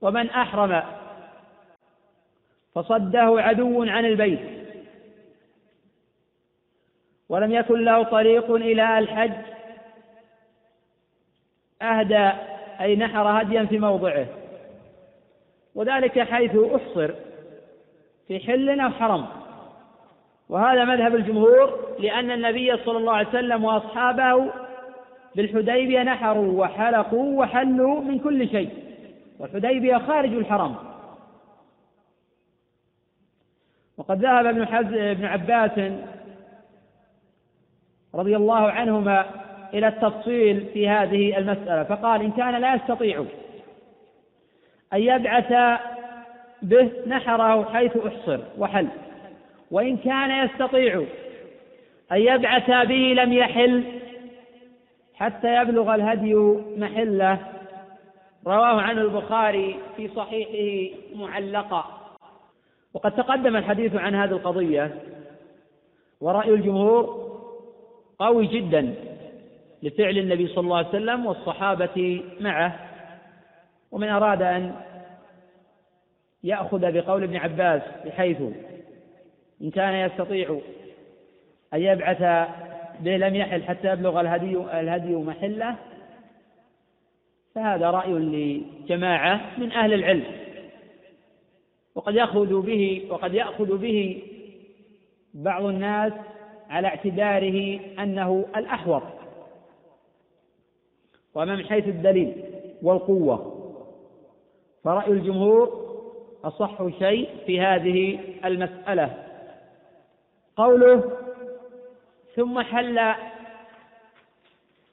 ومن 0.00 0.30
أحرم 0.30 0.82
فصده 2.74 3.42
عدو 3.42 3.84
عن 3.84 4.04
البيت. 4.04 4.40
ولم 7.28 7.52
يكن 7.52 7.84
له 7.84 8.02
طريق 8.02 8.50
إلى 8.50 8.98
الحج. 8.98 9.32
أهدى 11.82 12.30
أي 12.80 12.96
نحر 12.96 13.42
هديا 13.42 13.64
في 13.64 13.78
موضعه. 13.78 14.26
وذلك 15.74 16.20
حيث 16.20 16.56
أحصر 16.56 17.10
في 18.28 18.40
حل 18.40 18.80
أو 18.80 18.90
حرم. 18.90 19.39
وهذا 20.50 20.84
مذهب 20.84 21.14
الجمهور 21.14 21.78
لأن 21.98 22.30
النبي 22.30 22.76
صلى 22.76 22.98
الله 22.98 23.12
عليه 23.12 23.28
وسلم 23.28 23.64
وأصحابه 23.64 24.52
بالحديبية 25.36 26.02
نحروا 26.02 26.60
وحلقوا 26.60 27.40
وحلوا 27.40 28.00
من 28.00 28.18
كل 28.18 28.48
شيء 28.48 28.70
والحديبية 29.38 29.98
خارج 29.98 30.32
الحرم 30.32 30.76
وقد 33.96 34.22
ذهب 34.22 34.46
ابن. 34.46 34.62
ابن 34.94 35.24
عباس 35.24 35.92
رضي 38.14 38.36
الله 38.36 38.70
عنهما 38.70 39.26
إلى 39.74 39.88
التفصيل 39.88 40.66
في 40.72 40.88
هذه 40.88 41.38
المسألة 41.38 41.84
فقال 41.84 42.22
إن 42.22 42.30
كان 42.30 42.54
لا 42.60 42.74
يستطيع 42.74 43.24
أن 44.92 45.00
يبعث 45.00 45.80
به 46.62 46.90
نحره 47.06 47.72
حيث 47.72 47.96
أحصر 47.96 48.40
وحل 48.58 48.88
وإن 49.70 49.96
كان 49.96 50.46
يستطيع 50.46 51.04
أن 52.12 52.20
يبعث 52.20 52.70
به 52.70 53.14
لم 53.16 53.32
يحل 53.32 53.84
حتى 55.14 55.62
يبلغ 55.62 55.94
الهدي 55.94 56.34
محله. 56.76 57.38
رواه 58.46 58.80
عنه 58.80 59.00
البخاري 59.00 59.76
في 59.96 60.08
صحيحه 60.08 60.96
معلقا 61.14 61.84
وقد 62.94 63.12
تقدم 63.12 63.56
الحديث 63.56 63.96
عن 63.96 64.14
هذه 64.14 64.30
القضية. 64.30 64.94
ورأي 66.20 66.50
الجمهور 66.50 67.30
قوي 68.18 68.46
جدا 68.46 68.94
لفعل 69.82 70.18
النبي 70.18 70.46
صلى 70.46 70.64
الله 70.64 70.76
عليه 70.76 70.88
وسلم 70.88 71.26
والصحابة 71.26 72.22
معه. 72.40 72.76
ومن 73.90 74.08
أراد 74.08 74.42
أن 74.42 74.74
يأخذ 76.44 76.92
بقول 76.92 77.22
ابن 77.22 77.36
عباس 77.36 77.82
بحيث 78.06 78.38
إن 79.62 79.70
كان 79.70 79.94
يستطيع 79.94 80.60
أن 81.74 81.80
يبعث 81.80 82.18
به 83.00 83.16
لم 83.16 83.34
يحل 83.34 83.62
حتى 83.62 83.92
يبلغ 83.92 84.20
الهدي 84.20 84.56
الهدي 84.56 85.14
محله 85.14 85.76
فهذا 87.54 87.90
رأي 87.90 88.12
لجماعة 88.12 89.40
من 89.58 89.72
أهل 89.72 89.92
العلم. 89.92 90.24
وقد 91.94 92.14
يأخذ 92.14 92.60
به 92.62 93.06
وقد 93.10 93.34
يأخذ 93.34 93.78
به 93.78 94.22
بعض 95.34 95.64
الناس 95.64 96.12
على 96.70 96.88
اعتباره 96.88 97.80
أنه 97.98 98.44
الأحوط. 98.56 99.02
وأما 101.34 101.56
من 101.56 101.64
حيث 101.64 101.88
الدليل 101.88 102.32
والقوة. 102.82 103.56
فرأي 104.84 105.12
الجمهور 105.12 105.90
أصح 106.44 106.98
شيء 106.98 107.28
في 107.46 107.60
هذه 107.60 108.18
المسألة. 108.44 109.29
قوله 110.60 111.12
ثم 112.36 112.60
حل 112.60 113.14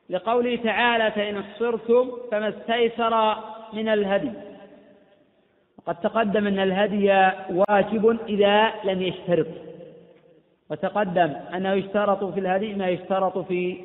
لقوله 0.09 0.55
تعالى 0.55 1.11
فإن 1.11 1.37
احصرتم 1.37 2.11
فما 2.31 2.49
استيسر 2.49 3.35
من 3.73 3.87
الهدي. 3.89 4.31
وقد 5.77 5.95
تقدم 5.99 6.47
أن 6.47 6.59
الهدي 6.59 7.31
واجب 7.49 8.19
إذا 8.27 8.73
لم 8.83 9.01
يشترط. 9.01 9.47
وتقدم 10.69 11.33
أنه 11.55 11.73
يشترط 11.73 12.23
في 12.23 12.39
الهدي 12.39 12.73
ما 12.73 12.87
يشترط 12.89 13.37
في 13.37 13.77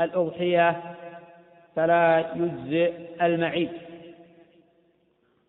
الأضحية 0.00 0.80
فلا 1.76 2.24
يجزئ 2.36 2.92
المعيد 3.22 3.70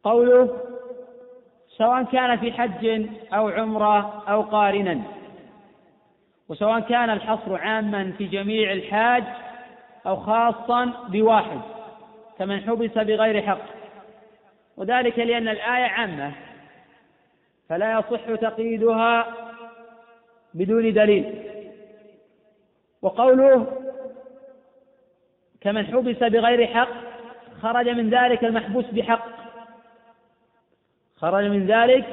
قوله 0.04 0.58
سواء 1.78 2.04
كان 2.04 2.38
في 2.38 2.52
حج 2.52 3.08
أو 3.34 3.50
عمرة 3.50 4.24
أو 4.30 4.42
قارنا 4.42 5.02
وسواء 6.50 6.80
كان 6.80 7.10
الحصر 7.10 7.56
عاما 7.56 8.12
في 8.18 8.26
جميع 8.26 8.72
الحاج 8.72 9.24
أو 10.08 10.16
خاصا 10.16 10.86
بواحد 10.86 11.62
كمن 12.40 12.62
حبس 12.62 12.98
بغير 12.98 13.42
حق. 13.42 13.62
وذلك 14.78 15.20
لأن 15.20 15.48
الآية 15.48 15.86
عامة 15.86 16.32
فلا 17.70 18.00
يصح 18.00 18.36
تقييدها 18.36 19.28
بدون 20.54 20.94
دليل. 20.94 21.44
وقوله 23.02 23.82
كمن 25.62 25.86
حبس 25.86 26.18
بغير 26.18 26.68
حق 26.68 26.90
خرج 27.62 27.90
من 27.90 28.10
ذلك 28.10 28.44
المحبوس 28.44 28.86
بحق. 28.86 29.26
خرج 31.18 31.46
من 31.46 31.68
ذلك 31.68 32.06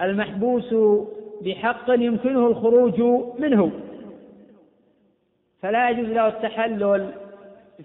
المحبوس 0.00 0.74
بحق 1.44 1.84
يمكنه 1.88 2.46
الخروج 2.46 3.00
منه. 3.38 3.72
فلا 5.62 5.90
يجوز 5.90 6.06
له 6.06 6.28
التحلل 6.28 7.12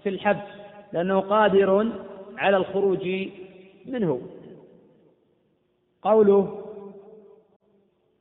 في 0.02 0.08
الحبس 0.08 0.48
لأنه 0.92 1.20
قادر 1.20 1.92
على 2.36 2.56
الخروج 2.56 3.28
منه. 3.86 4.20
قوله 6.02 6.64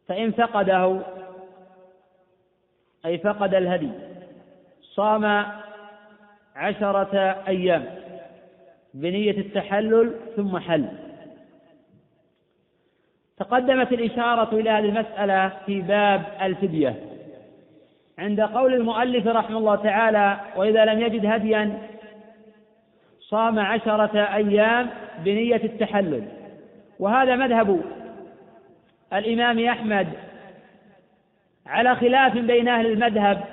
فإن 0.08 0.32
فقده 0.32 1.02
أي 3.06 3.18
فقد 3.18 3.54
الهدي 3.54 3.90
صام 4.82 5.46
عشرة 6.56 7.18
أيام 7.48 7.86
بنية 8.94 9.38
التحلل 9.38 10.14
ثم 10.36 10.58
حل. 10.58 11.07
تقدمت 13.40 13.92
الإشارة 13.92 14.56
إلى 14.56 14.70
هذه 14.70 14.86
المسألة 14.86 15.52
في 15.66 15.82
باب 15.82 16.24
الفدية. 16.42 16.96
عند 18.20 18.42
قول 18.42 18.74
المؤلف 18.74 19.28
رحمه 19.28 19.58
الله 19.58 19.76
تعالى 19.76 20.40
وإذا 20.56 20.86
لم 20.86 21.02
يجد 21.02 21.26
هديا 21.26 21.78
صام 23.20 23.60
عشرة 23.60 24.20
أيام 24.20 24.90
بنية 25.26 25.62
التحلل. 25.64 26.24
وهذا 27.00 27.36
مذهب 27.36 27.82
الإمام 29.14 29.66
أحمد 29.66 30.08
على 31.68 31.96
خلاف 31.96 32.38
بين 32.38 32.68
أهل 32.68 32.86
المذهب 32.86 33.44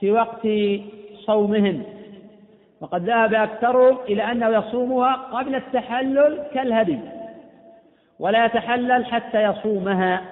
في 0.00 0.10
وقت 0.10 0.48
صومهم. 1.26 1.82
وقد 2.80 3.04
ذهب 3.04 3.34
أكثرهم 3.34 3.98
إلى 4.08 4.22
أنه 4.22 4.48
يصومها 4.48 5.12
قبل 5.14 5.54
التحلل 5.54 6.42
كالهدي. 6.54 6.98
ولا 8.24 8.44
يتحلل 8.44 9.06
حتى 9.06 9.42
يصومها. 9.42 10.22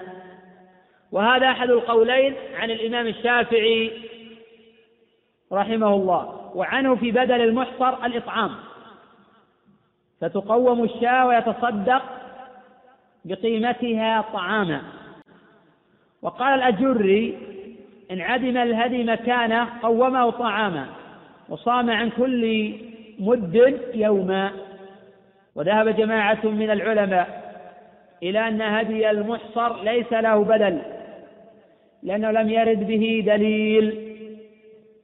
وهذا 1.11 1.47
أحد 1.47 1.69
القولين 1.69 2.35
عن 2.55 2.71
الإمام 2.71 3.07
الشافعي 3.07 3.91
رحمه 5.51 5.93
الله 5.93 6.51
وعنه 6.55 6.95
في 6.95 7.11
بدل 7.11 7.41
المحصر 7.41 8.05
الإطعام. 8.05 8.51
فتقوم 10.21 10.83
الشاة 10.83 11.27
ويتصدق 11.27 12.01
بقيمتها 13.25 14.21
طعاما. 14.21 14.81
وقال 16.21 16.53
الأجري 16.53 17.37
إن 18.11 18.21
عدم 18.21 18.57
الهدي 18.57 19.03
مكانه 19.03 19.67
قومه 19.81 20.29
طعاما 20.29 20.85
وصام 21.49 21.89
عن 21.89 22.09
كل 22.09 22.73
مد 23.19 23.79
يوما. 23.93 24.51
وذهب 25.55 25.89
جماعة 25.89 26.45
من 26.45 26.71
العلماء 26.71 27.42
إلى 28.23 28.47
أن 28.47 28.61
هدي 28.61 29.09
المحصر 29.09 29.83
ليس 29.83 30.13
له 30.13 30.43
بدل 30.43 30.81
لأنه 32.03 32.31
لم 32.31 32.49
يرد 32.49 32.87
به 32.87 33.23
دليل 33.25 34.13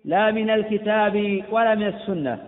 لا 0.06 0.32
من 0.32 0.50
الكتاب 0.50 1.44
ولا 1.52 1.76
من 1.76 1.88
السنة. 1.88 2.40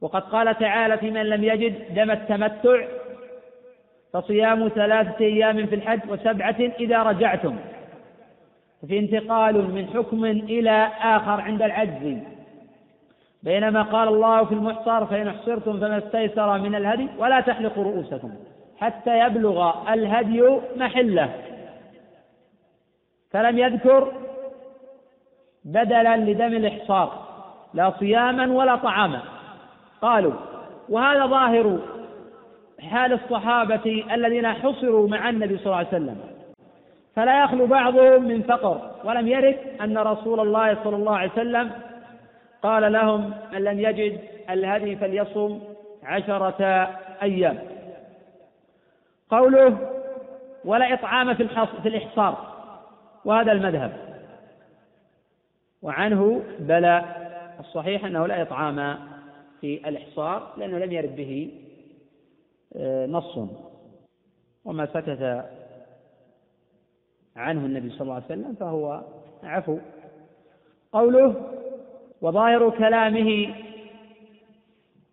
وقد 0.00 0.22
قال 0.22 0.58
تعالى 0.58 0.98
في 0.98 1.10
من 1.10 1.22
لم 1.22 1.44
يجد 1.44 1.94
دم 1.94 2.10
التمتع 2.10 2.84
فصيام 4.12 4.68
ثلاثة 4.68 5.24
أيام 5.24 5.66
في 5.66 5.74
الحج 5.74 6.00
وسبعة 6.08 6.56
إذا 6.80 7.02
رجعتم. 7.02 7.56
في 8.88 8.98
انتقال 8.98 9.54
من 9.74 9.86
حكم 9.86 10.24
إلى 10.24 10.90
آخر 11.00 11.40
عند 11.40 11.62
العجز. 11.62 12.18
بينما 13.42 13.82
قال 13.82 14.08
الله 14.08 14.44
في 14.44 14.54
المحصر 14.54 15.06
فإن 15.06 15.28
أحصرتم 15.28 15.80
فما 15.80 15.98
استيسر 15.98 16.58
من 16.58 16.74
الهدي 16.74 17.08
ولا 17.18 17.40
تحلقوا 17.40 17.84
رؤوسكم. 17.84 18.30
حتى 18.84 19.18
يبلغ 19.18 19.72
الهدي 19.92 20.58
محله. 20.76 21.30
فلم 23.30 23.58
يذكر 23.58 24.12
بدلا 25.64 26.16
لدم 26.16 26.46
الإحصار 26.46 27.26
لا 27.74 27.92
صياما 27.98 28.52
ولا 28.52 28.76
طعاما. 28.76 29.22
قالوا 30.02 30.32
وهذا 30.88 31.26
ظاهر 31.26 31.78
حال 32.80 33.12
الصحابة 33.12 34.04
الذين 34.12 34.52
حصروا 34.52 35.08
مع 35.08 35.28
النبي 35.28 35.56
صلى 35.56 35.66
الله 35.66 35.76
عليه 35.76 35.88
وسلم. 35.88 36.20
فلا 37.16 37.44
يخلو 37.44 37.66
بعضهم 37.66 38.22
من 38.22 38.42
فقر. 38.42 38.90
ولم 39.04 39.28
يرد 39.28 39.58
أن 39.80 39.98
رسول 39.98 40.40
الله 40.40 40.84
صلى 40.84 40.96
الله 40.96 41.16
عليه 41.16 41.32
وسلم 41.32 41.70
قال 42.62 42.92
لهم 42.92 43.34
من 43.52 43.64
لم 43.64 43.80
يجد 43.80 44.20
الهدي 44.50 44.96
فليصم 44.96 45.58
عشرة 46.02 46.90
أيام. 47.22 47.73
قوله 49.30 49.90
ولا 50.64 50.94
إطعام 50.94 51.34
في 51.34 51.48
في 51.82 51.88
الإحصار. 51.88 52.54
وهذا 53.24 53.52
المذهب. 53.52 53.92
وعنه 55.82 56.42
بلى 56.58 57.04
الصحيح 57.60 58.04
أنه 58.04 58.26
لا 58.26 58.42
إطعام 58.42 58.98
في 59.60 59.88
الإحصار 59.88 60.54
لأنه 60.56 60.78
لم 60.78 60.92
يرد 60.92 61.16
به 61.16 61.60
آه، 62.76 63.06
نص. 63.06 63.38
وما 64.64 64.86
سكت 64.86 65.44
عنه 67.36 67.66
النبي 67.66 67.90
صلى 67.90 68.00
الله 68.00 68.14
عليه 68.14 68.24
وسلم 68.24 68.54
فهو 68.54 69.02
عفو. 69.42 69.78
قوله 70.92 71.50
وظاهر 72.20 72.70
كلامه 72.70 73.54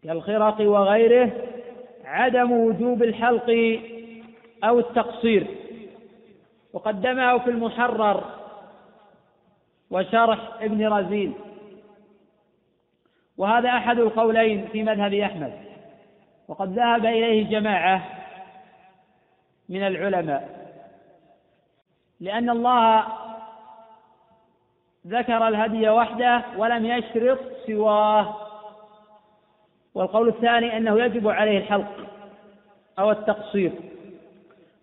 كالخرق 0.04 0.62
وغيره 0.62 1.32
عدم 2.06 2.52
وجوب 2.52 3.04
الحلق 3.04 3.80
أو 4.64 4.80
التقصير. 4.80 5.48
وقدمه 6.74 7.38
في 7.38 7.50
المحرر 7.50 8.24
وشرح 9.92 10.40
ابن 10.62 10.88
رزين. 10.88 11.34
وهذا 13.38 13.70
أحد 13.70 14.00
القولين 14.00 14.68
في 14.68 14.84
مذهب 14.84 15.14
أحمد. 15.14 15.54
وقد 16.48 16.74
ذهب 16.74 17.06
إليه 17.06 17.50
جماعة 17.50 18.04
من 19.70 19.88
العلماء. 19.88 20.62
لأن 22.20 22.50
الله 22.50 23.04
ذكر 25.08 25.48
الهدي 25.48 25.90
وحده 25.90 26.44
ولم 26.58 26.86
يشرط 26.86 27.40
سواه. 27.68 28.36
والقول 29.96 30.28
الثاني 30.28 30.78
أنه 30.78 31.04
يجب 31.04 31.28
عليه 31.28 31.58
الحلق 31.58 31.92
أو 33.00 33.12
التقصير. 33.12 33.72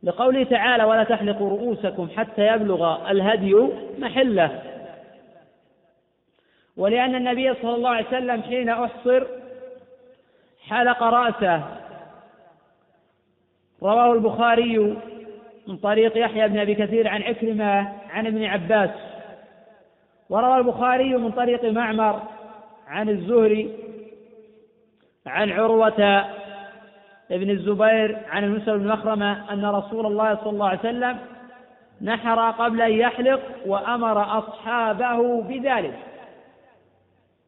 لقوله 0.02 0.44
تعالى 0.44 0.84
ولا 0.84 1.04
تحلقوا 1.04 1.50
رؤوسكم 1.50 2.08
حتى 2.16 2.46
يبلغ 2.46 3.10
الهدي 3.10 3.68
محله. 3.98 4.62
ولأن 6.76 7.14
النبي 7.14 7.54
صلى 7.54 7.74
الله 7.74 7.90
عليه 7.90 8.06
وسلم 8.06 8.42
حين 8.42 8.68
أحصر 8.68 9.24
حلق 10.68 11.02
رأسه. 11.02 11.62
رواه 13.82 14.12
البخاري 14.12 14.96
من 15.66 15.76
طريق 15.76 16.18
يحيى 16.18 16.48
بن 16.48 16.58
أبي 16.58 16.74
كثير 16.74 17.08
عن 17.08 17.22
عكرمة 17.22 17.92
عن 18.10 18.26
ابن 18.26 18.44
عباس. 18.44 18.90
وروى 20.30 20.58
البخاري 20.58 21.16
من 21.16 21.32
طريق 21.32 21.64
معمر 21.64 22.22
عن 22.86 23.08
الزهري 23.08 23.70
عن 25.26 25.50
عروة 25.52 26.24
ابن 27.30 27.50
الزبير 27.50 28.18
عن 28.30 28.44
المسلم 28.44 28.78
بن 28.78 28.88
مخرمة 28.88 29.52
أن 29.52 29.64
رسول 29.64 30.06
الله 30.06 30.36
صلى 30.36 30.50
الله 30.50 30.68
عليه 30.68 30.78
وسلم 30.78 31.18
نحر 32.02 32.50
قبل 32.50 32.80
أن 32.82 32.92
يحلق 32.92 33.40
وأمر 33.66 34.38
أصحابه 34.38 35.42
بذلك. 35.42 35.94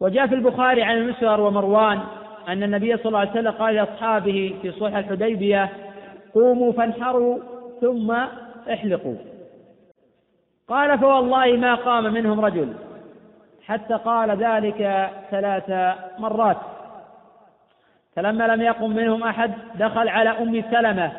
وجاء 0.01 0.27
في 0.27 0.35
البخاري 0.35 0.83
عن 0.83 0.97
المسور 0.97 1.41
ومروان 1.41 2.01
أن 2.49 2.63
النبي 2.63 2.97
صلى 2.97 3.07
الله 3.07 3.19
عليه 3.19 3.31
وسلم 3.31 3.51
قال 3.51 3.75
لأصحابه 3.75 4.55
في 4.63 4.73
صلح 4.73 4.97
الحديبية 4.97 5.69
قوموا 6.35 6.73
فانحروا 6.73 7.39
ثم 7.81 8.11
احلقوا. 8.73 9.17
قال 10.69 10.99
فوالله 10.99 11.57
ما 11.57 11.75
قام 11.75 12.05
منهم 12.05 12.41
رجل 12.41 12.73
حتى 13.67 13.95
قال 13.95 14.31
ذلك 14.31 15.11
ثلاث 15.31 15.97
مرات. 16.19 16.57
فلما 18.17 18.45
لم 18.47 18.63
يقم 18.63 18.91
منهم 18.91 19.23
أحد 19.23 19.53
دخل 19.75 20.09
على 20.09 20.31
أم 20.31 20.63
سلمة 20.71 21.13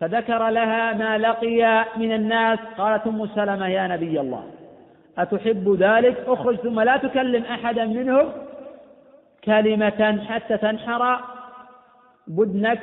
فذكر 0.00 0.48
لها 0.48 0.92
ما 0.92 1.18
لقي 1.18 1.84
من 1.96 2.12
الناس. 2.12 2.58
قالت 2.78 3.06
أم 3.06 3.26
سلمة 3.26 3.68
يا 3.68 3.86
نبي 3.86 4.20
الله 4.20 4.44
أتحب 5.18 5.76
ذلك؟ 5.78 6.24
أخرج 6.26 6.56
ثم 6.56 6.80
لا 6.80 6.96
تكلم 6.96 7.44
أحدا 7.44 7.84
منهم. 7.84 8.32
كلمة 9.44 10.24
حتى 10.28 10.56
تنحر 10.56 11.20
بدنك 12.26 12.80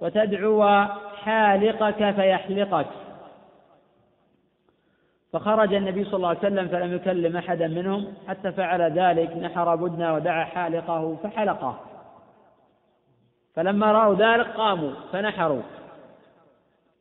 وتدعو 0.00 0.84
حالقك 1.24 2.10
فيحلقك. 2.10 2.86
فخرج 5.32 5.74
النبي 5.74 6.04
صلى 6.04 6.16
الله 6.16 6.28
عليه 6.28 6.38
وسلم 6.38 6.68
فلم 6.68 6.94
يكلم 6.94 7.36
أحدا 7.36 7.68
منهم. 7.68 8.06
حتى 8.28 8.52
فعل 8.52 8.82
ذلك 8.82 9.36
نحر 9.36 9.76
بدنا 9.76 10.12
ودعا 10.12 10.44
حالقه 10.44 11.16
فحلقه. 11.22 11.80
فلما 13.54 13.92
رأوا 13.92 14.14
ذلك 14.14 14.46
قاموا 14.46 14.92
فنحروا. 15.12 15.62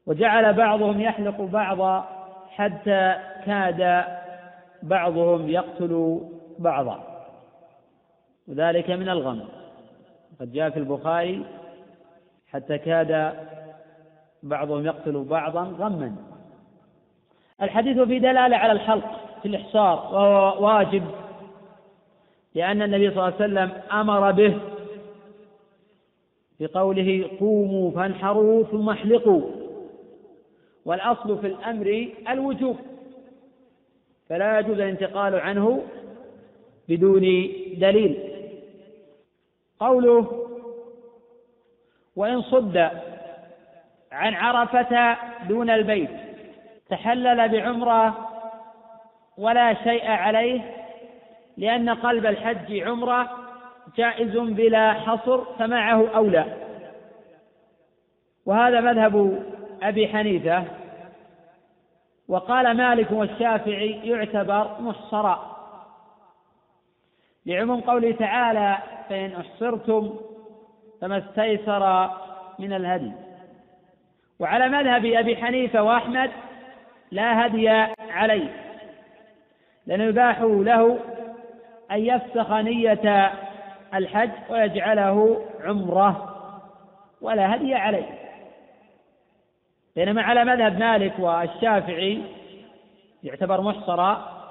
وجعل 0.05 0.53
بعضهم 0.53 1.01
يحلق 1.01 1.41
بعضا 1.41 2.07
حتى 2.49 3.15
كاد 3.45 4.05
بعضهم 4.83 5.49
يقتل 5.49 6.21
بعضا. 6.59 7.25
وذلك 8.47 8.89
من 8.89 9.09
الغم. 9.09 9.47
قد 10.39 10.51
جاء 10.51 10.69
في 10.69 10.79
البخاري 10.79 11.45
حتى 12.51 12.77
كاد 12.77 13.33
بعضهم 14.43 14.85
يقتل 14.85 15.23
بعضا 15.23 15.63
غما. 15.79 16.15
الحديث 17.61 17.99
في 17.99 18.19
دلالة 18.19 18.57
على 18.57 18.71
الحلق 18.71 19.21
في 19.41 19.47
الإحصار 19.47 20.13
وهو 20.13 20.65
واجب 20.67 21.03
لأن 22.55 22.81
النبي 22.81 23.09
صلى 23.09 23.17
الله 23.17 23.23
عليه 23.23 23.35
وسلم 23.35 23.71
أمر 23.91 24.31
به 24.31 24.59
بقوله 26.61 27.29
قوموا 27.39 27.91
فانحروا 27.91 28.63
ثم 28.63 28.89
احلقوا. 28.89 29.41
والأصل 30.85 31.37
في 31.37 31.47
الأمر 31.47 32.09
الوجوب. 32.29 32.77
فلا 34.29 34.59
يجوز 34.59 34.79
الانتقال 34.79 35.35
عنه 35.35 35.81
بدون 36.89 37.21
دليل. 37.77 38.17
قوله 39.79 40.47
وإن 42.15 42.41
صد 42.41 42.77
عن 44.11 44.33
عرفة 44.33 45.17
دون 45.47 45.69
البيت 45.69 46.09
تحلل 46.89 47.49
بعمرة 47.49 48.29
ولا 49.37 49.73
شيء 49.73 50.07
عليه 50.07 50.61
لأن 51.57 51.89
قلب 51.89 52.25
الحج 52.25 52.79
عمرة 52.79 53.40
جائز 53.95 54.37
بلا 54.37 54.93
حصر 54.93 55.43
فمعه 55.59 56.15
أولى 56.15 56.45
وهذا 58.45 58.81
مذهب 58.81 59.43
أبي 59.83 60.07
حنيفة. 60.07 60.63
وقال 62.27 62.77
مالك 62.77 63.11
والشافعي 63.11 64.09
يعتبر 64.09 64.81
محصرا. 64.81 65.57
لعموم 67.45 67.81
قوله 67.81 68.11
تعالى 68.11 68.77
فإن 69.09 69.31
أحصرتم 69.33 70.15
فما 71.01 71.17
استيسر 71.17 72.09
من 72.59 72.73
الهدي. 72.73 73.11
وعلى 74.39 74.69
مذهب 74.69 75.05
أبي 75.05 75.37
حنيفة 75.37 75.83
وأحمد 75.83 76.31
لا 77.11 77.45
هدي 77.45 77.69
عليه 77.99 78.49
لأنه 79.87 80.03
يباح 80.03 80.41
له 80.41 80.99
أن 81.91 81.99
يفسخ 82.05 82.51
نية 82.51 83.31
الحج 83.93 84.31
ويجعله 84.49 85.45
عمرة 85.63 86.35
ولا 87.21 87.55
هدي 87.55 87.75
عليه. 87.75 88.19
بينما 89.95 90.21
على 90.21 90.45
مذهب 90.45 90.79
مالك 90.79 91.13
والشافعي 91.19 92.23
يعتبر 93.23 93.61
محصرا 93.61 94.41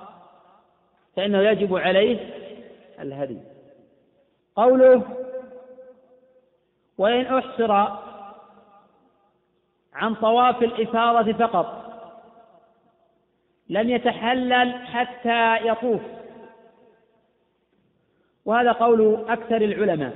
فإنه 1.16 1.38
يجب 1.38 1.76
عليه 1.76 2.18
الهدي. 3.00 3.38
قوله 4.57 5.03
وإن 6.98 7.26
أحصر 7.26 7.72
عن 9.94 10.14
طواف 10.14 10.62
الإفاضة 10.62 11.33
فقط 11.33 11.81
لم 13.68 13.90
يتحلل 13.90 14.87
حتى 14.87 15.68
يطوف. 15.68 16.00
وهذا 18.44 18.72
قول 18.72 19.24
أكثر 19.29 19.57
العلماء. 19.57 20.12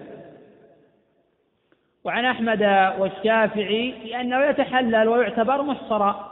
وعن 2.05 2.25
أحمد 2.25 2.63
والشافعي 2.99 3.91
لأنه 3.91 4.45
يتحلل 4.45 5.09
ويعتبر 5.09 5.63
محصرا 5.63 6.31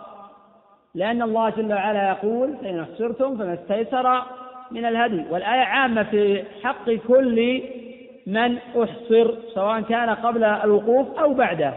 لأن 0.95 1.23
الله 1.23 1.51
جل 1.51 1.73
وعلا 1.73 2.09
يقول 2.09 2.57
فإن 2.57 2.81
أحصرتم 2.81 3.37
فما 3.37 3.55
استيسر 3.55 4.23
من 4.71 4.85
الهدي 4.85 5.25
والآية 5.31 5.61
عامة 5.61 6.03
في 6.03 6.45
حق 6.63 6.91
كل 6.91 7.63
من 8.27 8.59
أحصر 8.59 9.35
سواء 9.55 9.81
كان 9.81 10.11
قبل 10.11 10.45
الوقوف 10.45 11.19
أو 11.19 11.35
بعده. 11.35 11.75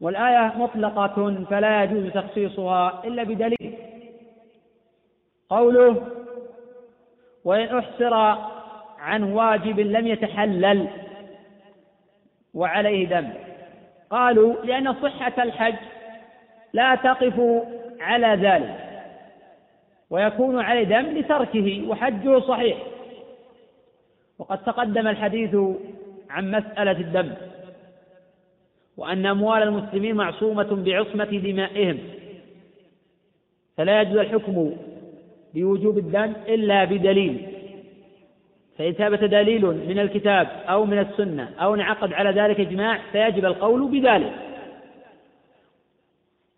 والآية 0.00 0.52
مطلقة 0.56 1.44
فلا 1.50 1.84
يجوز 1.84 2.12
تخصيصها 2.12 3.02
إلا 3.04 3.22
بدليل. 3.22 3.74
قوله 5.50 6.06
وإن 7.44 7.78
أحصر 7.78 8.14
عن 8.98 9.22
واجب 9.22 9.80
لم 9.80 10.06
يتحلل 10.06 10.88
وعليه 12.54 13.08
دم 13.08 13.28
قالوا 14.10 14.64
لأن 14.64 14.94
صحة 14.94 15.42
الحج 15.42 15.74
لا 16.72 16.94
تقف 16.94 17.64
على 18.00 18.48
ذلك 18.48 18.78
ويكون 20.10 20.60
عليه 20.60 20.84
دم 20.84 21.18
لتركه 21.18 21.84
وحجه 21.88 22.40
صحيح. 22.40 22.78
وقد 24.38 24.64
تقدم 24.64 25.08
الحديث 25.08 25.56
عن 26.30 26.50
مسألة 26.50 27.00
الدم 27.00 27.32
وأن 28.96 29.26
أموال 29.26 29.62
المسلمين 29.62 30.14
معصومة 30.14 30.84
بعصمة 30.84 31.24
دمائهم 31.24 31.98
فلا 33.76 34.00
يجوز 34.02 34.16
الحكم 34.16 34.76
بوجوب 35.54 35.98
الدم 35.98 36.32
إلا 36.48 36.84
بدليل. 36.84 37.46
فإن 38.78 38.92
ثبت 38.92 39.24
دليل 39.24 39.66
من 39.66 39.98
الكتاب 39.98 40.48
أو 40.68 40.84
من 40.84 40.98
السنة 40.98 41.50
أو 41.60 41.74
انعقد 41.74 42.12
على 42.12 42.30
ذلك 42.40 42.60
إجماع 42.60 42.98
فيجب 43.12 43.44
القول 43.44 43.88
بذلك. 43.88 44.32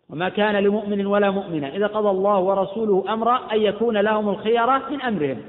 وما 0.09 0.29
كان 0.29 0.55
لمؤمن 0.55 1.05
ولا 1.05 1.31
مؤمنة 1.31 1.67
إذا 1.67 1.87
قضى 1.87 2.09
الله 2.09 2.39
ورسوله 2.39 3.13
أمرا 3.13 3.53
أن 3.53 3.61
يكون 3.61 3.97
لهم 3.97 4.29
الخيرة 4.29 4.89
من 4.89 5.01
أمرهم. 5.01 5.41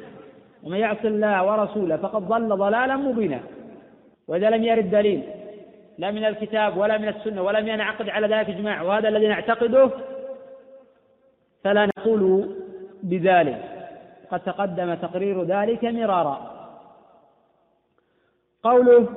ومن 0.63 0.79
يعص 0.79 1.05
الله 1.05 1.47
ورسوله 1.47 1.97
فقد 1.97 2.29
ضل 2.29 2.49
ضلالا 2.49 2.97
مبينا. 2.97 3.41
وإذا 4.29 4.51
لم 4.51 4.65
يرد 4.65 4.91
دليل 4.91 5.23
لا 5.99 6.11
من 6.11 6.25
الكتاب 6.25 6.77
ولا 6.77 6.99
من 6.99 7.09
السنة 7.09 7.43
ولم 7.43 7.69
ينعقد 7.69 8.09
على 8.09 8.27
ذلك 8.27 8.51
إجماع 8.51 8.83
وهذا 8.83 9.09
الذي 9.09 9.27
نعتقده 9.27 9.91
فلا 11.65 11.87
نقول 11.87 12.51
بذلك 13.07 13.62
قد 14.31 14.40
تقدم 14.40 14.95
تقرير 14.95 15.42
ذلك 15.42 15.85
مرارا. 15.85 16.57
قوله 18.62 19.09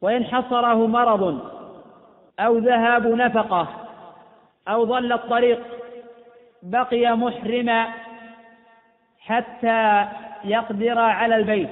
وإن 0.00 0.24
حصره 0.24 0.86
مرض 0.86 1.40
أو 2.40 2.58
ذهاب 2.58 3.06
نفقة 3.06 3.68
أو 4.68 4.84
ضل 4.84 5.12
الطريق 5.12 5.60
بقي 6.62 7.16
محرما 7.16 7.86
حتى 9.18 10.06
يقدر 10.44 10.98
على 10.98 11.36
البيت 11.36 11.70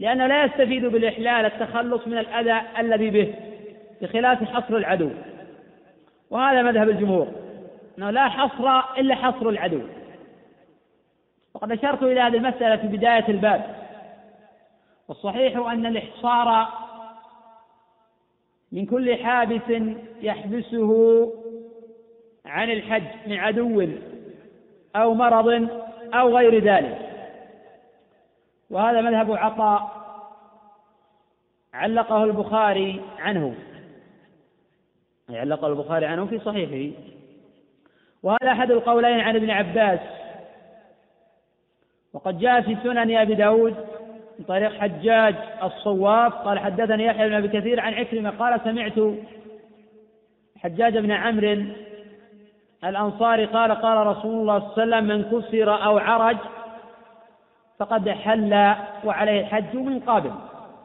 لأنه 0.00 0.26
لا 0.26 0.44
يستفيد 0.44 0.86
بالإحلال 0.86 1.46
التخلص 1.46 2.06
من 2.06 2.18
الأذى 2.18 2.60
الذي 2.78 3.10
به 3.10 3.34
بخلاف 4.02 4.44
حصر 4.44 4.76
العدو 4.76 5.10
وهذا 6.30 6.62
مذهب 6.62 6.88
الجمهور. 6.88 7.41
أنه 7.98 8.10
لا 8.10 8.28
حصر 8.28 8.98
إلا 8.98 9.14
حصر 9.14 9.48
العدو. 9.48 9.80
وقد 11.54 11.72
أشرت 11.72 12.02
إلى 12.02 12.20
هذه 12.20 12.36
المسألة 12.36 12.76
في 12.76 12.86
بداية 12.86 13.28
الباب. 13.28 13.76
والصحيح 15.08 15.56
أن 15.56 15.86
الإحصار 15.86 16.68
من 18.72 18.86
كل 18.86 19.16
حابس 19.16 19.82
يحبسه 20.20 21.32
عن 22.46 22.70
الحج 22.70 23.02
من 23.26 23.38
عدو 23.38 23.88
أو 24.96 25.14
مرض 25.14 25.68
أو 26.14 26.36
غير 26.36 26.64
ذلك. 26.64 27.08
وهذا 28.70 29.00
مذهب 29.00 29.32
عطاء 29.32 30.02
علقه 31.74 32.24
البخاري 32.24 33.00
عنه. 33.18 33.54
علقه 35.30 35.66
البخاري 35.66 36.06
عنه 36.06 36.26
في 36.26 36.38
صحيحه. 36.38 36.98
وهذا 38.22 38.52
أحد 38.52 38.70
القولين 38.70 39.20
عن 39.20 39.36
ابن 39.36 39.50
عباس. 39.50 40.00
وقد 42.12 42.38
جاء 42.38 42.60
في 42.60 42.76
سنن 42.82 43.16
أبي 43.16 43.34
داود 43.34 43.74
من 44.38 44.44
طريق 44.44 44.72
حجاج 44.72 45.34
الصواف 45.62 46.32
قال 46.32 46.58
حدثني 46.58 47.04
يحيى 47.04 47.28
بن 47.28 47.34
أبي 47.34 47.48
كثير 47.48 47.80
عن 47.80 47.94
عكرمة 47.94 48.30
قال 48.30 48.60
سمعت 48.64 49.14
حجاج 50.56 50.98
بن 50.98 51.10
عمرو 51.10 51.64
الأنصاري 52.84 53.44
قال 53.44 53.72
قال 53.72 54.06
رسول 54.06 54.40
الله 54.40 54.58
صلى 54.58 54.84
الله 54.84 54.96
عليه 54.96 55.04
وسلم 55.04 55.04
من 55.04 55.40
كسر 55.40 55.84
أو 55.84 55.98
عرج 55.98 56.36
فقد 57.78 58.08
حل 58.10 58.74
وعليه 59.04 59.40
الحج 59.40 59.76
من 59.76 60.00
قبل. 60.00 60.30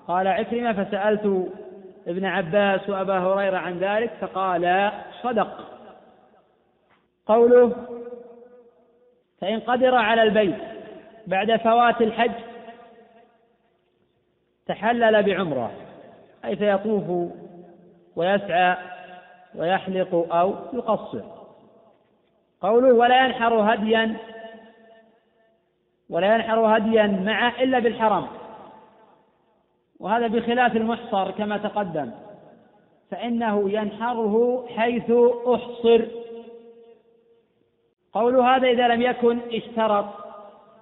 قال 0.08 0.28
عكرمة 0.28 0.84
فسألت 0.84 1.52
ابن 2.08 2.26
عباس 2.26 2.90
وأبا 2.90 3.20
هريرة 3.20 3.58
عن 3.58 3.80
ذلك 3.80 4.12
فقال 4.22 4.92
صدق. 5.24 5.77
قوله 7.28 7.72
فإن 9.42 9.60
قدر 9.60 9.96
على 9.96 10.24
البيت 10.24 10.56
بعد 11.28 11.56
فوات 11.56 12.02
الحج 12.02 12.32
تحلل 14.66 15.24
بعمرة 15.24 15.72
أي 16.46 16.56
فيطوف 16.56 17.32
ويسعى 18.16 18.78
ويحلق 19.56 20.28
أو 20.34 20.56
يقصر. 20.74 21.22
قوله 22.62 22.94
ولا 22.94 23.26
ينحر 23.26 23.74
هديا 23.74 24.16
ولا 26.10 26.36
ينحر 26.36 26.78
هديا 26.78 27.08
معه 27.08 27.54
إلا 27.64 27.80
بالحرم 27.80 28.28
وهذا 30.00 30.28
بخلاف 30.28 30.76
المحصر 30.76 31.32
كما 31.32 31.58
تقدم 31.58 32.12
فإنه 33.12 33.70
ينحره 33.70 34.66
حيث 34.76 35.12
أحصر. 35.48 36.06
قول 38.18 38.36
هذا 38.36 38.68
إذا 38.68 38.88
لم 38.88 39.02
يكن 39.02 39.40
اشترط 39.54 40.06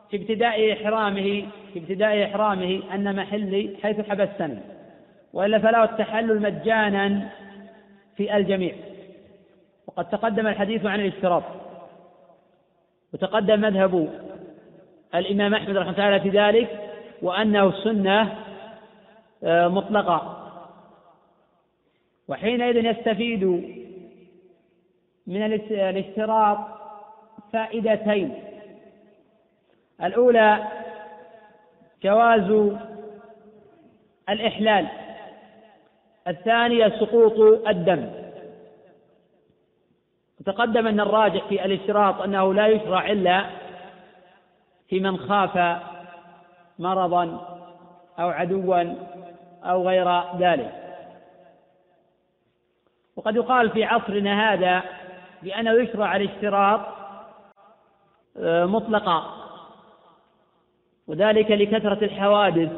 في 0.09 0.17
ابتداء 0.17 0.73
إحرامه 0.73 1.45
في 1.73 1.79
ابتداء 1.79 2.23
إحرامه 2.23 2.81
أن 2.93 3.15
محلي 3.15 3.77
حيث 3.83 4.09
حبستني 4.09 4.59
وإلا 5.33 5.59
فله 5.59 5.83
التحلل 5.83 6.41
مجانا 6.41 7.29
في 8.17 8.37
الجميع. 8.37 8.75
وقد 9.87 10.09
تقدم 10.09 10.47
الحديث 10.47 10.85
عن 10.85 10.99
الاشتراط 10.99 11.43
وتقدم 13.13 13.61
مذهب 13.61 14.09
الإمام 15.15 15.53
أحمد 15.53 15.77
رحمه 15.77 16.07
الله 16.07 16.19
في 16.19 16.29
ذلك 16.29 16.91
وأنه 17.21 17.71
سنة 17.83 18.35
آه، 19.43 19.67
مطلقة. 19.67 20.41
وحينئذ 22.27 22.85
يستفيد 22.85 23.43
من 25.27 25.43
الاشتراط 25.71 26.74
فائدتين. 27.53 28.43
الأولى 30.03 30.63
جواز 32.03 32.73
الإحلال. 34.29 34.87
الثانية 36.27 36.87
سقوط 36.99 37.67
الدم. 37.67 38.11
تقدم 40.45 40.87
أن 40.87 40.99
الراجح 40.99 41.47
في 41.47 41.65
الاشتراط 41.65 42.21
أنه 42.21 42.53
لا 42.53 42.67
يشرع 42.67 43.05
إلا 43.05 43.45
في 44.89 44.99
من 44.99 45.17
خاف 45.17 45.81
مرضا 46.79 47.23
أو 48.19 48.29
عدوا 48.29 48.93
أو 49.63 49.87
غير 49.87 50.37
ذلك. 50.37 50.85
وقد 53.15 53.35
يقال 53.35 53.69
في 53.69 53.83
عصرنا 53.83 54.53
هذا 54.53 54.83
بأنه 55.43 55.71
يشرع 55.71 56.15
الاشتراط 56.15 57.04
مطلقا 58.43 59.45
وذلك 61.07 61.51
لكثرة 61.51 62.05
الحوادث 62.05 62.71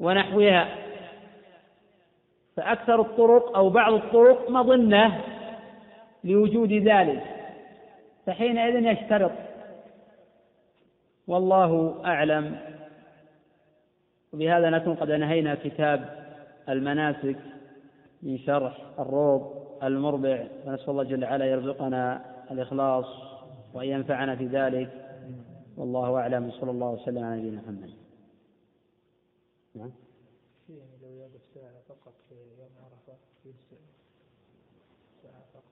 ونحوها. 0.00 0.68
فأكثر 2.56 3.00
الطرق 3.00 3.56
أو 3.56 3.70
بعض 3.70 3.92
الطرق 3.92 4.50
مظنة 4.50 5.20
لوجود 6.24 6.72
ذلك. 6.72 7.22
فحينئذ 8.26 8.84
يشترط. 8.84 9.32
والله 11.26 12.02
أعلم. 12.04 12.58
وبهذا 14.32 14.70
نكون 14.70 14.94
قد 14.94 15.10
انهينا 15.10 15.54
كتاب 15.54 16.26
المناسك 16.68 17.36
من 18.22 18.38
شرح 18.38 18.78
الروض 18.98 19.66
المربع. 19.82 20.44
ونسال 20.66 20.90
الله 20.90 21.04
جل 21.04 21.24
وعلا 21.24 21.44
يرزقنا 21.44 22.24
الإخلاص. 22.50 23.06
وإن 23.74 23.88
ينفعنا 23.88 24.36
في 24.36 24.46
ذلك 24.46 24.90
والله 25.76 26.16
أعلم 26.16 26.50
صلى 26.50 26.70
الله 26.70 26.90
وسلم 26.90 27.24
على 27.24 27.36
نبينا 27.36 27.62
محمد. 27.62 27.90
نعم. 29.74 29.90
لو 31.02 31.08
يقف 31.08 31.40
ساعة 31.54 31.80
فقط 31.88 32.12
في 32.28 32.34
يوم 32.34 32.70
عرفة 32.84 33.18
ساعة 35.22 35.44
فقط. 35.54 35.62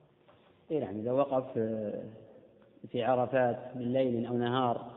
اي 0.71 0.81
نعم 0.81 0.99
إذا 0.99 1.13
وقف 1.13 1.53
في 2.89 3.05
عرفات 3.05 3.77
من 3.77 3.93
ليل 3.93 4.27
أو 4.27 4.37
نهار 4.37 4.91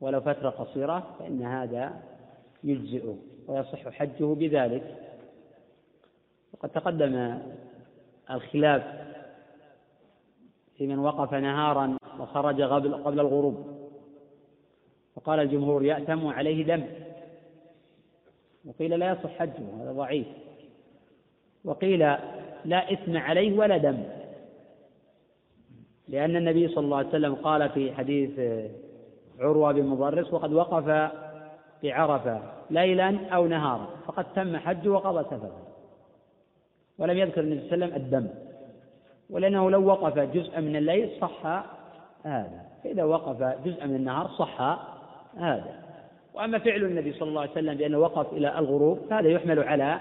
ولو 0.00 0.20
فترة 0.20 0.50
قصيرة 0.50 1.16
فإن 1.18 1.42
هذا 1.42 2.02
يجزئه 2.64 3.16
ويصح 3.48 3.88
حجه 3.88 4.34
بذلك 4.34 4.96
وقد 6.52 6.68
تقدم 6.68 7.38
الخلاف 8.30 8.82
في 10.76 10.86
من 10.86 10.98
وقف 10.98 11.34
نهارا 11.34 11.96
وخرج 12.20 12.62
قبل 12.62 12.94
قبل 12.94 13.20
الغروب. 13.20 13.66
فقال 15.14 15.40
الجمهور 15.40 15.84
يأتم 15.84 16.26
عليه 16.26 16.64
دم. 16.64 16.84
وقيل 18.64 18.98
لا 18.98 19.12
يصح 19.12 19.30
حجه 19.38 19.82
هذا 19.82 19.92
ضعيف. 19.92 20.26
وقيل 21.64 21.98
لا 22.64 22.92
إثم 22.92 23.16
عليه 23.16 23.58
ولا 23.58 23.76
دم. 23.76 24.02
لأن 26.08 26.36
النبي 26.36 26.68
صلى 26.68 26.84
الله 26.84 26.96
عليه 26.96 27.08
وسلم 27.08 27.34
قال 27.34 27.68
في 27.68 27.92
حديث 27.92 28.40
عروة 29.38 29.72
بن 29.72 29.86
مضرس 29.86 30.32
وقد 30.32 30.52
وقف 30.52 31.12
بعرفة 31.82 32.42
ليلا 32.70 33.28
أو 33.28 33.46
نهارا 33.46 33.86
فقد 34.06 34.32
تم 34.32 34.56
حجه 34.56 34.88
وقضى 34.88 35.24
سفره. 35.24 35.66
ولم 36.98 37.18
يذكر 37.18 37.40
النبي 37.40 37.60
صلى 37.60 37.74
الله 37.74 37.86
عليه 37.86 37.94
وسلم 37.94 38.06
الدم. 38.06 38.28
ولأنه 39.30 39.70
لو 39.70 39.86
وقف 39.86 40.18
جزءا 40.18 40.60
من 40.60 40.76
الليل 40.76 41.10
صح 41.20 41.64
هذا. 42.24 42.66
فإذا 42.84 43.04
وقف 43.04 43.42
جزءا 43.64 43.86
من 43.86 43.96
النهار 43.96 44.28
صح 44.28 44.60
هذا. 45.36 45.80
وأما 46.34 46.58
فعل 46.58 46.84
النبي 46.84 47.12
صلى 47.12 47.28
الله 47.28 47.40
عليه 47.40 47.50
وسلم 47.50 47.74
بأنه 47.74 47.98
وقف 47.98 48.32
إلى 48.32 48.58
الغروب 48.58 48.98
فهذا 49.10 49.28
يحمل 49.28 49.58
على 49.58 50.00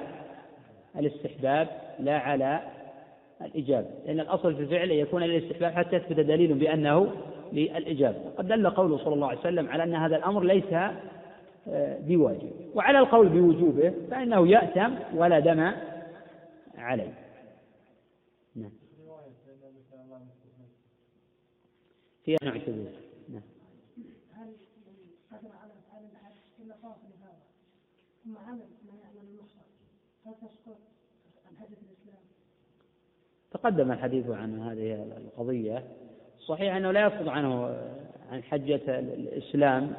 الاستحباب 0.95 1.67
لا 1.99 2.17
على 2.17 2.59
الإجابة. 3.41 3.87
لأن 4.05 4.19
الأصل 4.19 4.55
في 4.55 4.61
الفعل 4.61 4.91
يكون 4.91 5.23
الاستحباب 5.23 5.71
حتى 5.71 5.95
يثبت 5.95 6.19
دليل 6.19 6.53
بأنه 6.53 7.11
للإجابة. 7.53 8.19
قد 8.37 8.47
دل 8.47 8.69
قوله 8.69 8.97
صلى 8.97 9.13
الله 9.13 9.27
عليه 9.27 9.39
وسلم 9.39 9.69
على 9.69 9.83
أن 9.83 9.95
هذا 9.95 10.15
الأمر 10.15 10.43
ليس 10.43 10.73
بواجب. 12.07 12.51
وعلى 12.75 12.99
القول 12.99 13.29
بوجوبه 13.29 13.93
فإنه 14.11 14.47
يأتم 14.47 14.95
ولا 15.15 15.39
دم 15.39 15.71
عليه 16.77 17.13
نعم 18.55 18.71
نوع 22.43 22.57
شذوذ 22.57 22.89
نعم 23.29 23.41
هل 24.33 24.53
قدر 25.31 25.51
على 25.63 25.73
الا؟ 25.99 26.19
تقدم 33.51 33.91
الحديث 33.91 34.29
عن 34.29 34.59
هذه 34.59 34.93
القضية. 35.17 35.83
صحيح 36.39 36.75
أنه 36.75 36.91
لا 36.91 37.07
يسقط 37.07 37.27
عنه 37.27 37.65
عن 38.31 38.43
حجة 38.43 38.99
الإسلام 38.99 39.93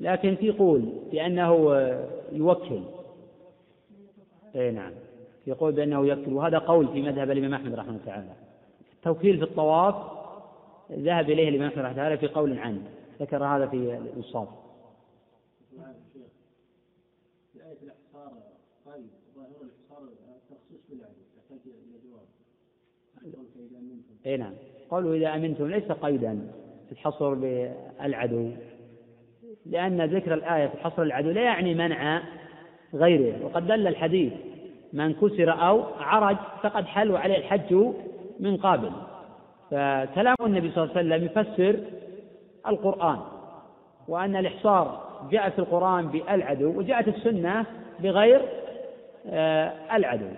لكن 0.00 0.36
في 0.36 0.50
قول 0.50 0.92
بأنه 1.12 1.52
يوكل. 2.32 2.82
اي 4.56 4.70
نعم. 4.70 4.92
في 5.44 5.52
قول 5.52 5.72
بأنه 5.72 6.06
يوكل 6.06 6.32
وهذا 6.32 6.58
قول 6.58 6.88
في 6.88 7.02
مذهب 7.02 7.30
الإمام 7.30 7.54
أحمد 7.54 7.74
رحمه 7.74 7.90
الله 7.90 8.04
تعالى. 8.06 8.45
التوكيل 8.96 9.36
في 9.36 9.44
الطواف 9.44 9.94
ذهب 10.92 11.30
إليه 11.30 11.48
الإمام 11.48 11.68
أحمد 11.68 11.84
رحمه 11.84 12.06
الله 12.06 12.16
في 12.16 12.26
قول 12.26 12.58
عنه 12.58 12.82
ذكر 13.20 13.44
هذا 13.44 13.66
في 13.66 13.76
الإنصاف 13.76 14.48
اي 24.26 24.36
نعم. 24.36 24.52
قوله 24.90 25.14
إذا 25.14 25.34
أمنتم 25.34 25.66
ليس 25.66 25.92
قيدا 25.92 26.52
الحصر 26.92 27.34
بالعدو 27.34 28.50
لأن 29.66 30.04
ذكر 30.04 30.34
الآية 30.34 30.66
في 30.66 30.76
حصر 30.76 31.02
العدو 31.02 31.30
لا 31.30 31.42
يعني 31.42 31.74
منع 31.74 32.22
غيره 32.94 33.44
وقد 33.44 33.66
دل 33.66 33.86
الحديث 33.86 34.32
من 34.92 35.14
كسر 35.14 35.52
أو 35.52 35.82
عرج 35.82 36.36
فقد 36.62 36.84
حل 36.84 37.16
عليه 37.16 37.36
الحج 37.36 37.92
من 38.40 38.56
قابل. 38.56 38.92
فكلام 39.70 40.36
النبي 40.40 40.70
صلى 40.70 40.84
الله 40.84 40.96
عليه 40.96 41.06
وسلم 41.06 41.24
يفسر 41.24 41.80
القرآن 42.66 43.18
وأن 44.08 44.36
الإحصار 44.36 45.06
جاء 45.30 45.50
في 45.50 45.58
القرآن 45.58 46.08
بالعدو 46.08 46.78
وجاءت 46.78 47.08
السنة 47.08 47.66
بغير 48.00 48.42
آه، 49.28 49.96
العدو. 49.96 50.28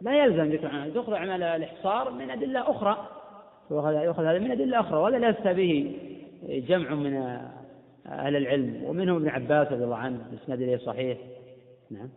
لا 0.00 0.24
يلزم 0.24 0.52
ذكر 0.52 0.66
أعمال 0.66 0.90
ذكر 0.90 1.16
أعمال 1.16 1.42
الإحصار 1.42 2.10
من 2.10 2.30
أدلة 2.30 2.70
أخرى. 2.70 3.08
يؤخذ 4.04 4.24
هذا 4.24 4.38
من 4.38 4.50
أدلة 4.50 4.80
أخرى 4.80 4.98
وهذا 4.98 5.18
لا 5.18 5.52
به 5.52 5.96
جمع 6.48 6.94
من 6.94 7.40
أهل 8.06 8.36
العلم 8.36 8.84
ومنهم 8.84 9.16
ابن 9.16 9.28
عباس 9.28 9.72
رضي 9.72 9.84
الله 9.84 9.96
عنه 9.96 10.26
بإسناد 10.30 10.60
إليه 10.60 10.76
صحيح. 10.76 11.18
نعم. 11.90 12.08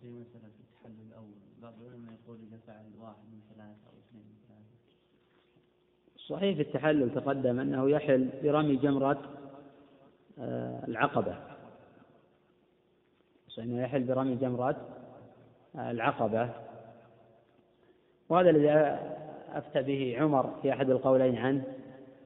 في 0.00 0.08
مسألة 0.08 0.52
التحلل 0.60 1.06
الأول 1.08 1.32
بعض 1.62 1.72
العلماء 1.80 2.12
يقول 2.24 2.38
إذا 2.48 2.58
فعل 2.66 2.84
واحد 3.00 3.24
من 3.32 3.40
ثلاثة 3.54 3.86
أو 3.86 3.92
اثنين 4.08 4.24
من 4.24 4.36
ثلاثة. 4.48 4.66
صحيح 6.16 6.56
في 6.56 6.62
التحلل 6.62 7.14
تقدم 7.14 7.60
أنه 7.60 7.90
يحل 7.90 8.28
برمي 8.42 8.76
جمرة 8.76 9.22
آه، 10.38 10.84
العقبة. 10.88 11.36
أنه 13.58 13.82
يحل 13.82 14.04
برمي 14.04 14.34
جمرة 14.34 14.88
آه، 15.76 15.90
العقبة. 15.90 16.50
وهذا 18.28 18.50
الذي 18.50 18.70
أفتى 19.52 19.82
به 19.82 20.16
عمر 20.18 20.58
في 20.62 20.72
أحد 20.72 20.90
القولين 20.90 21.36
عنه 21.36 21.64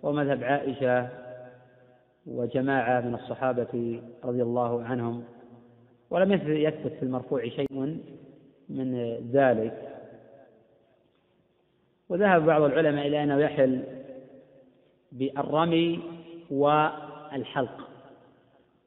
ومذهب 0.03 0.45
عائشة 0.45 1.26
وجماعة 2.27 3.01
من 3.01 3.15
الصحابة 3.15 4.03
رضي 4.25 4.43
الله 4.43 4.83
عنهم. 4.83 5.25
ولم 6.11 6.33
يثبت 6.33 6.93
في 6.93 7.03
المرفوع 7.03 7.49
شيء 7.49 7.99
من 8.69 9.17
ذلك. 9.33 9.89
وذهب 12.09 12.47
بعض 12.47 12.63
العلماء 12.63 13.07
إلى 13.07 13.23
أنه 13.23 13.39
يحل 13.39 13.85
بالرمي 15.13 16.01
والحلق. 16.51 17.89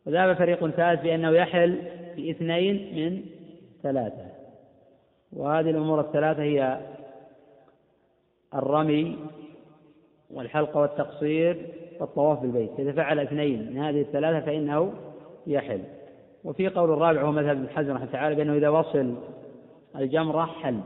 وذهب 0.06 0.36
فريق 0.36 0.68
ثالث 0.68 1.02
بأنه 1.02 1.32
يحل 1.32 1.82
باثنين 2.16 2.96
من 2.96 3.26
ثلاثة. 3.84 4.26
وهذه 5.34 5.70
الأمور 5.70 6.00
الثلاثة 6.00 6.44
هي 6.44 6.80
الرمي 8.54 9.18
والحلق 10.30 10.78
والتقصير 10.78 11.74
والطواف 12.00 12.40
بالبيت. 12.40 12.80
إذا 12.80 12.92
فعل 12.92 13.20
اثنين 13.20 13.72
من 13.72 13.78
هذه 13.78 14.02
الثلاثة 14.02 14.46
فإنه 14.46 14.94
يحل. 15.48 15.82
وفي 16.44 16.68
قول 16.68 16.94
الرابع 16.94 17.22
هو 17.22 17.32
مذهب 17.32 17.58
ابن 17.58 17.70
حزم 17.70 17.94
رحمه 17.94 18.12
تعالى 18.12 18.36
بأنه 18.36 18.54
إذا 18.54 18.70
وصل 18.70 19.16
الجمرة 19.96 20.46
حل. 20.46 20.80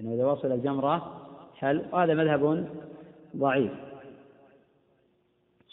أنه 0.00 0.14
إذا 0.14 0.26
وصل 0.26 0.52
الجمرة 0.52 1.26
حل. 1.54 1.82
وهذا 1.92 2.14
مذهب 2.14 2.68
ضعيف. 3.36 3.72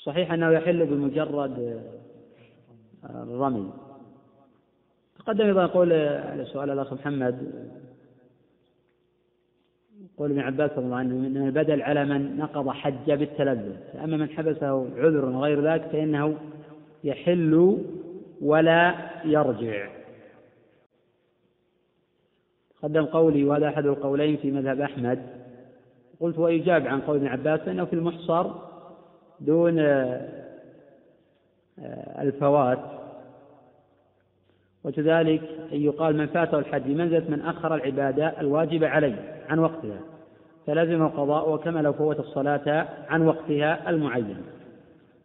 صحيح 0.03 0.31
أنه 0.31 0.51
يحل 0.51 0.85
بمجرد 0.85 1.83
الرمي. 3.09 3.71
تقدم 5.19 5.45
أيضا 5.45 5.63
يقول 5.63 5.93
على 5.93 6.45
سؤال 6.45 6.69
الأخ 6.69 6.93
محمد 6.93 7.65
قول 10.17 10.31
ابن 10.31 10.39
عباس 10.39 10.71
رضي 10.71 10.85
الله 10.85 10.97
عنه 10.97 11.15
من 11.15 11.37
البدل 11.37 11.81
على 11.81 12.05
من 12.05 12.37
نقض 12.37 12.69
حج 12.69 13.11
بالتلذذ 13.11 13.75
أما 14.03 14.17
من 14.17 14.29
حبسه 14.29 14.87
عذر 14.97 15.25
وغير 15.25 15.61
ذلك 15.61 15.81
فإنه 15.81 16.35
يحل 17.03 17.77
ولا 18.41 18.95
يرجع. 19.25 19.87
قدم 22.83 23.05
قولي 23.05 23.43
وهذا 23.43 23.67
أحد 23.67 23.85
القولين 23.85 24.37
في 24.37 24.51
مذهب 24.51 24.81
أحمد. 24.81 25.19
قلت 26.19 26.37
ويجاب 26.37 26.87
عن 26.87 27.01
قول 27.01 27.17
ابن 27.17 27.27
عباس 27.27 27.59
فإنه 27.59 27.85
في 27.85 27.93
المحصر 27.93 28.51
دون 29.39 29.79
آه، 29.79 30.45
الفوات 32.21 32.79
وكذلك 34.85 35.41
أن 35.73 35.81
يقال 35.81 36.17
من 36.17 36.27
فاته 36.27 36.59
الحج 36.59 36.81
بمنزلة 36.81 37.23
من 37.29 37.41
أخر 37.41 37.75
العبادة 37.75 38.41
الواجبة 38.41 38.87
عليه 38.87 39.43
عن 39.49 39.59
وقتها 39.59 39.99
فلزم 40.67 41.03
القضاء 41.03 41.49
وكما 41.49 41.79
لو 41.79 41.93
فوت 41.93 42.19
الصلاة 42.19 42.87
عن 43.09 43.27
وقتها 43.27 43.89
المعين. 43.89 44.37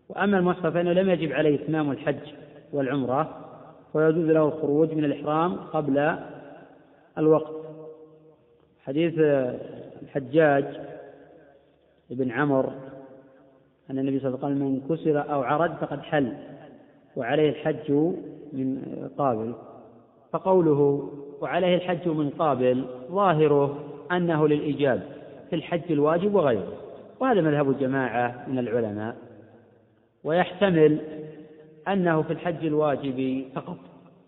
وأما 0.09 0.39
المحصر 0.39 0.71
فإنه 0.71 0.93
لم 0.93 1.11
يجب 1.11 1.33
عليه 1.33 1.55
إتمام 1.55 1.91
الحج 1.91 2.35
والعمرة 2.73 3.37
ويجوز 3.95 4.25
له 4.25 4.49
الخروج 4.49 4.95
من 4.95 5.05
الإحرام 5.05 5.57
قبل 5.57 6.17
الوقت. 7.19 7.55
حديث 8.85 9.15
الحجاج 10.03 10.65
بن 12.11 12.31
عمر 12.31 12.73
أن 13.91 13.99
النبي 13.99 14.19
صلى 14.19 14.29
الله 14.29 14.45
عليه 14.45 14.57
وسلم 14.57 14.67
من 14.67 14.81
كسر 14.97 15.33
أو 15.33 15.43
عرج 15.43 15.71
فقد 15.71 16.01
حل 16.01 16.33
وعليه 17.17 17.51
الحج 17.51 18.13
من 18.53 18.83
قابل. 19.19 19.55
فقوله 20.33 21.11
وعليه 21.41 21.75
الحج 21.75 22.09
من 22.09 22.31
قابل 22.31 22.85
ظاهره 23.11 23.79
أنه 24.13 24.49
للإيجاب 24.49 25.03
في 25.51 25.57
الحج 25.57 25.93
الواجب 25.93 26.35
وغيره. 26.35 26.73
وهذا 27.21 27.41
مذهب 27.41 27.71
الجماعة 27.71 28.45
من 28.49 28.59
العلماء. 28.59 29.17
ويحتمل 30.25 31.01
أنه 31.89 32.23
في 32.23 32.33
الحج 32.33 32.67
الواجب 32.67 33.45
فقط. 33.55 33.79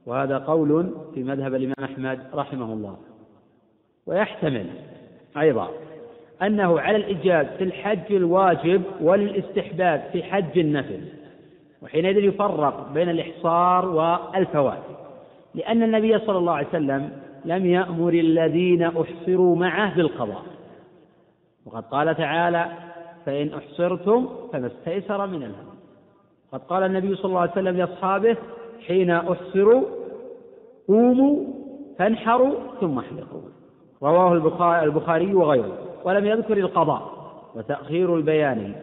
وهذا 0.07 0.39
قول 0.39 0.95
في 1.15 1.23
مذهب 1.23 1.55
الإمام 1.55 1.75
أحمد 1.85 2.21
رحمه 2.35 2.73
الله. 2.73 2.97
ويحتمل 4.07 4.67
أيضا 5.37 5.69
أنه 6.43 6.81
على 6.81 6.97
الإجاب 6.97 7.47
في 7.59 7.65
الحج 7.65 8.13
الواجب 8.13 8.83
وللاستحباب 9.01 10.05
في 10.13 10.23
حج 10.23 10.59
النفل. 10.59 11.01
وحينئذ 11.83 12.19
يفرق 12.19 12.93
بين 12.95 13.09
الإحصار 13.09 13.87
والفوات 13.89 14.83
لأن 15.55 15.83
النبي 15.83 16.19
صلى 16.19 16.39
الله 16.39 16.53
عليه 16.53 16.69
وسلم 16.69 17.11
لم 17.45 17.67
يأمر 17.67 18.13
الذين 18.13 18.83
أحصروا 18.83 19.57
معه 19.57 19.97
بالقضاء. 19.97 20.43
وقد 21.67 21.85
قال 21.85 22.17
تعالى 22.17 22.67
فإن 23.27 23.51
أحصرتم 23.55 24.29
فما 24.53 24.67
استيسر 24.67 25.27
من 25.27 25.43
الهدي 25.43 25.73
قد 26.53 26.61
قال 26.61 26.83
النبي 26.83 27.15
صلى 27.15 27.25
الله 27.25 27.41
عليه 27.41 27.53
وسلم 27.53 27.77
لأصحابه 27.77 28.37
حين 28.87 29.11
أحصروا 29.11 29.83
قوموا 30.89 31.45
فانحروا 31.99 32.55
ثم 32.81 32.99
احلقوا. 32.99 33.41
رواه 34.03 34.33
البخاري 34.83 35.35
وغيره. 35.35 35.79
ولم 36.05 36.27
يذكر 36.27 36.57
القضاء. 36.57 37.13
وتأخير 37.55 38.17
البيان 38.17 38.75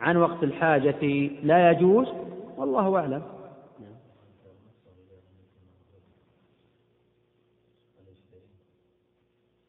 عن 0.00 0.16
وقت 0.16 0.42
الحاجة 0.42 1.30
لا 1.42 1.70
يجوز 1.70 2.08
والله 2.58 2.96
أعلم. 2.96 3.22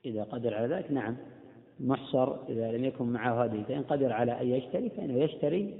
إذا 0.05 0.23
قدر 0.23 0.53
على 0.53 0.75
ذلك 0.75 0.91
نعم. 0.91 1.17
محصر 1.79 2.35
إذا 2.49 2.71
لم 2.71 2.85
يكن 2.85 3.05
معه 3.05 3.43
هدي 3.43 3.63
فإن 3.63 3.83
قدر 3.83 4.13
على 4.13 4.41
أن 4.41 4.47
يشتري 4.47 4.89
فإنه 4.89 5.13
يشتري 5.13 5.73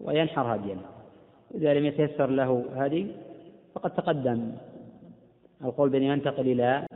وينحر 0.00 0.54
هديا 0.54 0.76
إذا 1.54 1.74
لم 1.74 1.86
يتيسر 1.86 2.26
له 2.26 2.64
هدي 2.74 3.06
فقد 3.74 3.94
تقدم 3.94 4.52
القول 5.64 5.88
بأن 5.90 6.02
ينتقل 6.02 6.48
إلى 6.48 6.86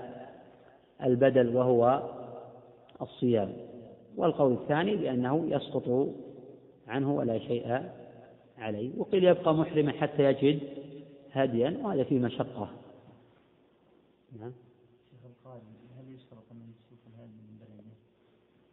البدل 1.04 1.56
وهو 1.56 2.02
الصيام. 3.02 3.52
والقول 4.16 4.52
الثاني 4.52 4.96
بأنه 4.96 5.46
يسقط 5.48 6.08
عنه 6.88 7.14
ولا 7.14 7.38
شيء 7.38 7.82
عليه. 8.58 8.98
وقيل 8.98 9.24
يبقى 9.24 9.54
محرما 9.54 9.92
حتى 9.92 10.24
يجد 10.24 10.60
هديا 11.32 11.80
وهذا 11.82 12.04
فيه 12.04 12.18
مشقة. 12.18 12.70
نعم. 14.40 14.52
هل 15.98 16.14
يشترط 16.14 16.52
من 16.52 16.72
يسوق 16.74 16.98
الهدي 17.06 17.32
من 17.32 17.58
بلده؟ 17.60 17.94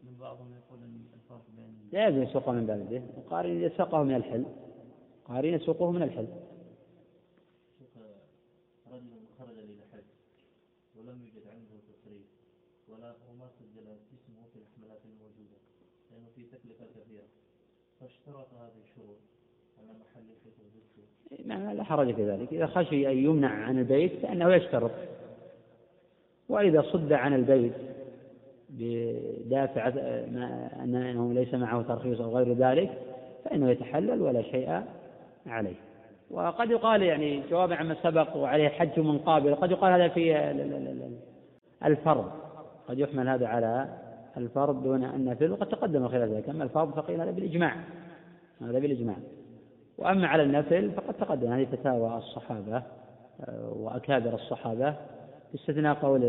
من 0.04 0.18
بعضهم 0.20 0.54
يقول 0.54 0.80
الفرق 1.14 1.46
بين 1.58 1.90
لا 1.92 2.08
يلزم 2.08 2.24
يسوقه 2.24 2.52
من 2.52 2.66
بلده 2.66 3.04
القارن 3.18 3.64
يسوقه 3.64 4.04
من 4.04 4.16
الحل. 4.16 4.46
قارن 5.26 5.54
يسوقه 5.54 5.92
من 5.92 6.04
الحل. 6.04 6.28
رجل 8.92 9.12
خرج 9.40 9.58
للحج 9.60 10.04
ولم 10.96 11.22
يوجد 11.22 11.48
عنده 11.48 11.76
تصريف 11.90 12.26
ولا 12.88 13.16
وما 13.30 13.50
سجل 13.60 13.88
اسمه 13.88 14.48
في 14.54 14.60
الحملات 14.60 15.02
الموجودة 15.06 15.58
لأنه 16.12 16.28
في 16.36 16.44
تكلفة 16.44 16.86
كثيرة. 16.86 17.28
فاشترط 18.00 18.54
هذه 18.54 18.82
الشروط. 18.84 19.35
ما 21.46 21.74
لا 21.74 21.84
حرج 21.84 22.16
في 22.16 22.30
ذلك. 22.30 22.54
إذا 22.54 22.66
خشي 22.66 23.12
أن 23.12 23.18
يمنع 23.18 23.50
عن 23.50 23.80
البيت 23.80 24.12
فإنه 24.22 24.54
يشترط. 24.54 24.92
وإذا 26.50 26.82
صد 26.82 27.14
عن 27.14 27.34
البيت 27.34 27.74
بدافع 28.70 29.88
أنه 30.84 31.34
ليس 31.34 31.54
معه 31.54 31.82
ترخيص 31.82 32.22
أو 32.22 32.38
غير 32.38 32.54
ذلك 32.54 33.02
فإنه 33.46 33.70
يتحلل 33.70 34.22
ولا 34.22 34.42
شيء 34.42 34.82
عليه. 35.48 35.76
وقد 36.32 36.72
يقال 36.72 37.02
يعني 37.02 37.42
جوابا 37.50 37.76
عما 37.76 37.96
سبق 38.04 38.38
وعليه 38.38 38.70
حج 38.70 39.00
من 39.00 39.18
قابل 39.18 39.56
قد 39.56 39.72
يقال 39.72 39.94
هذا 40.02 40.08
في 40.08 40.36
ال- 40.36 40.62
ال- 40.62 40.74
ال- 40.74 40.88
ال- 40.88 41.20
الفرض. 41.86 42.32
قد 42.88 43.00
يحمل 43.00 43.30
هذا 43.30 43.48
على 43.48 43.88
الفرض 44.38 44.84
دون 44.84 45.04
النفل 45.04 45.52
وقد 45.52 45.68
تقدم 45.70 46.08
خلاف 46.08 46.30
ذلك. 46.30 46.50
أما 46.50 46.64
الفرض 46.64 46.94
فقيل 46.94 47.22
هذا 47.22 47.32
بالإجماع. 47.32 47.76
هذا 48.62 48.80
بالإجماع. 48.80 49.16
وأما 49.98 50.28
على 50.28 50.44
النفل 50.44 50.92
فقد 50.92 51.14
تقدم 51.14 51.52
هذه 51.52 51.66
فتاوى 51.66 52.18
الصحابة 52.18 52.84
آه، 53.42 53.74
وأكابر 53.76 54.34
الصحابة 54.36 54.96
باستثناء 55.52 55.96
قول 55.96 56.24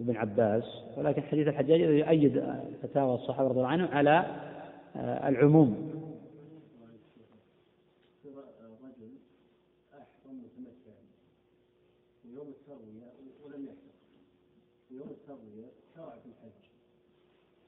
ابن 0.00 0.16
عباس 0.16 0.64
ولكن 0.96 1.22
حديث 1.22 1.48
الحجاج 1.48 1.80
يؤيد 1.80 2.44
فتاوى 2.82 3.14
الصحابة 3.14 3.48
رضي 3.48 3.58
الله 3.58 3.68
عنهم 3.68 3.88
على 3.88 4.26
آه، 4.96 5.28
العموم. 5.28 5.98
ويوم 12.24 12.48
التروية 12.48 13.12
ولم 13.44 13.64
يحرم 13.64 13.98
ويوم 14.90 15.10
التروية 15.10 15.66
شرع 15.94 16.10
في 16.10 16.26
الحج 16.26 16.68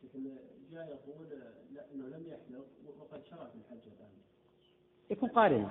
لكن 0.04 0.36
جاء 0.70 0.88
يقول 0.88 1.26
لا 1.74 1.92
إنه 1.94 2.06
لم 2.06 2.26
يحلق 2.26 2.66
وقد 3.00 3.24
شرع 3.24 3.48
في 3.48 3.54
الحج. 3.54 3.90
يكون 5.10 5.28
قارنا 5.28 5.68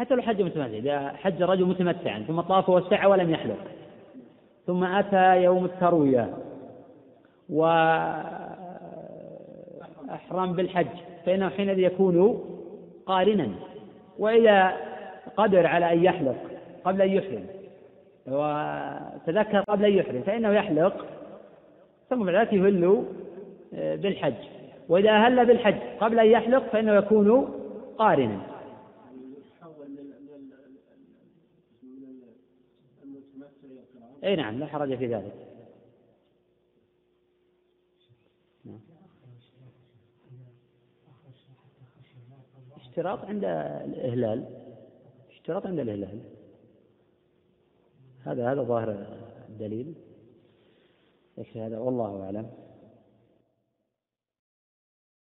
حتى 0.00 0.14
لو 0.14 0.22
حج 0.22 0.42
متمتع 0.42 0.66
إذا 0.66 1.08
حج 1.08 1.42
رجل 1.42 1.64
متمتعا 1.64 2.24
ثم 2.28 2.40
طاف 2.40 2.68
وسعى 2.68 3.06
ولم 3.06 3.30
يحلق. 3.30 3.58
ثم 4.66 4.84
أتى 4.84 5.42
يوم 5.42 5.64
التروية 5.64 6.34
وأحرم 7.48 8.52
بالحج 10.52 10.86
فإنه 11.26 11.48
حينئذ 11.48 11.78
يكون 11.78 12.44
قارنا. 13.06 13.48
وإذا 14.18 14.76
قدر 15.36 15.66
على 15.66 15.92
أن 15.92 16.04
يحلق 16.04 16.36
قبل 16.84 17.02
أن 17.02 17.10
يحرم 17.10 17.46
وتذكر 18.26 19.60
قبل 19.60 19.84
أن 19.84 19.92
يحرم 19.92 20.22
فإنه 20.22 20.52
يحلق 20.52 21.06
ثم 22.10 22.24
بعد 22.24 22.34
ذلك 22.34 22.52
يهل 22.52 23.04
آه، 23.74 23.96
بالحج. 23.96 24.59
وإذا 24.90 25.10
أهل 25.10 25.46
بالحج 25.46 25.98
قبل 26.00 26.18
أن 26.18 26.26
يحلق 26.26 26.68
فإنه 26.72 26.94
يكون 26.94 27.44
قارنا. 27.98 28.46
أي 34.24 34.36
نعم 34.36 34.58
لا 34.58 34.66
حرج 34.66 34.96
في 34.98 35.06
ذلك. 35.06 35.34
اشتراط 42.76 43.24
عند 43.24 43.44
الإهلال. 43.44 44.44
اشتراط 45.30 45.66
عند 45.66 45.78
الإهلال. 45.78 46.20
هذا 48.24 48.52
هذا 48.52 48.62
ظاهر 48.62 49.06
الدليل 49.48 49.94
هذا 51.54 51.78
والله 51.78 52.24
أعلم. 52.24 52.69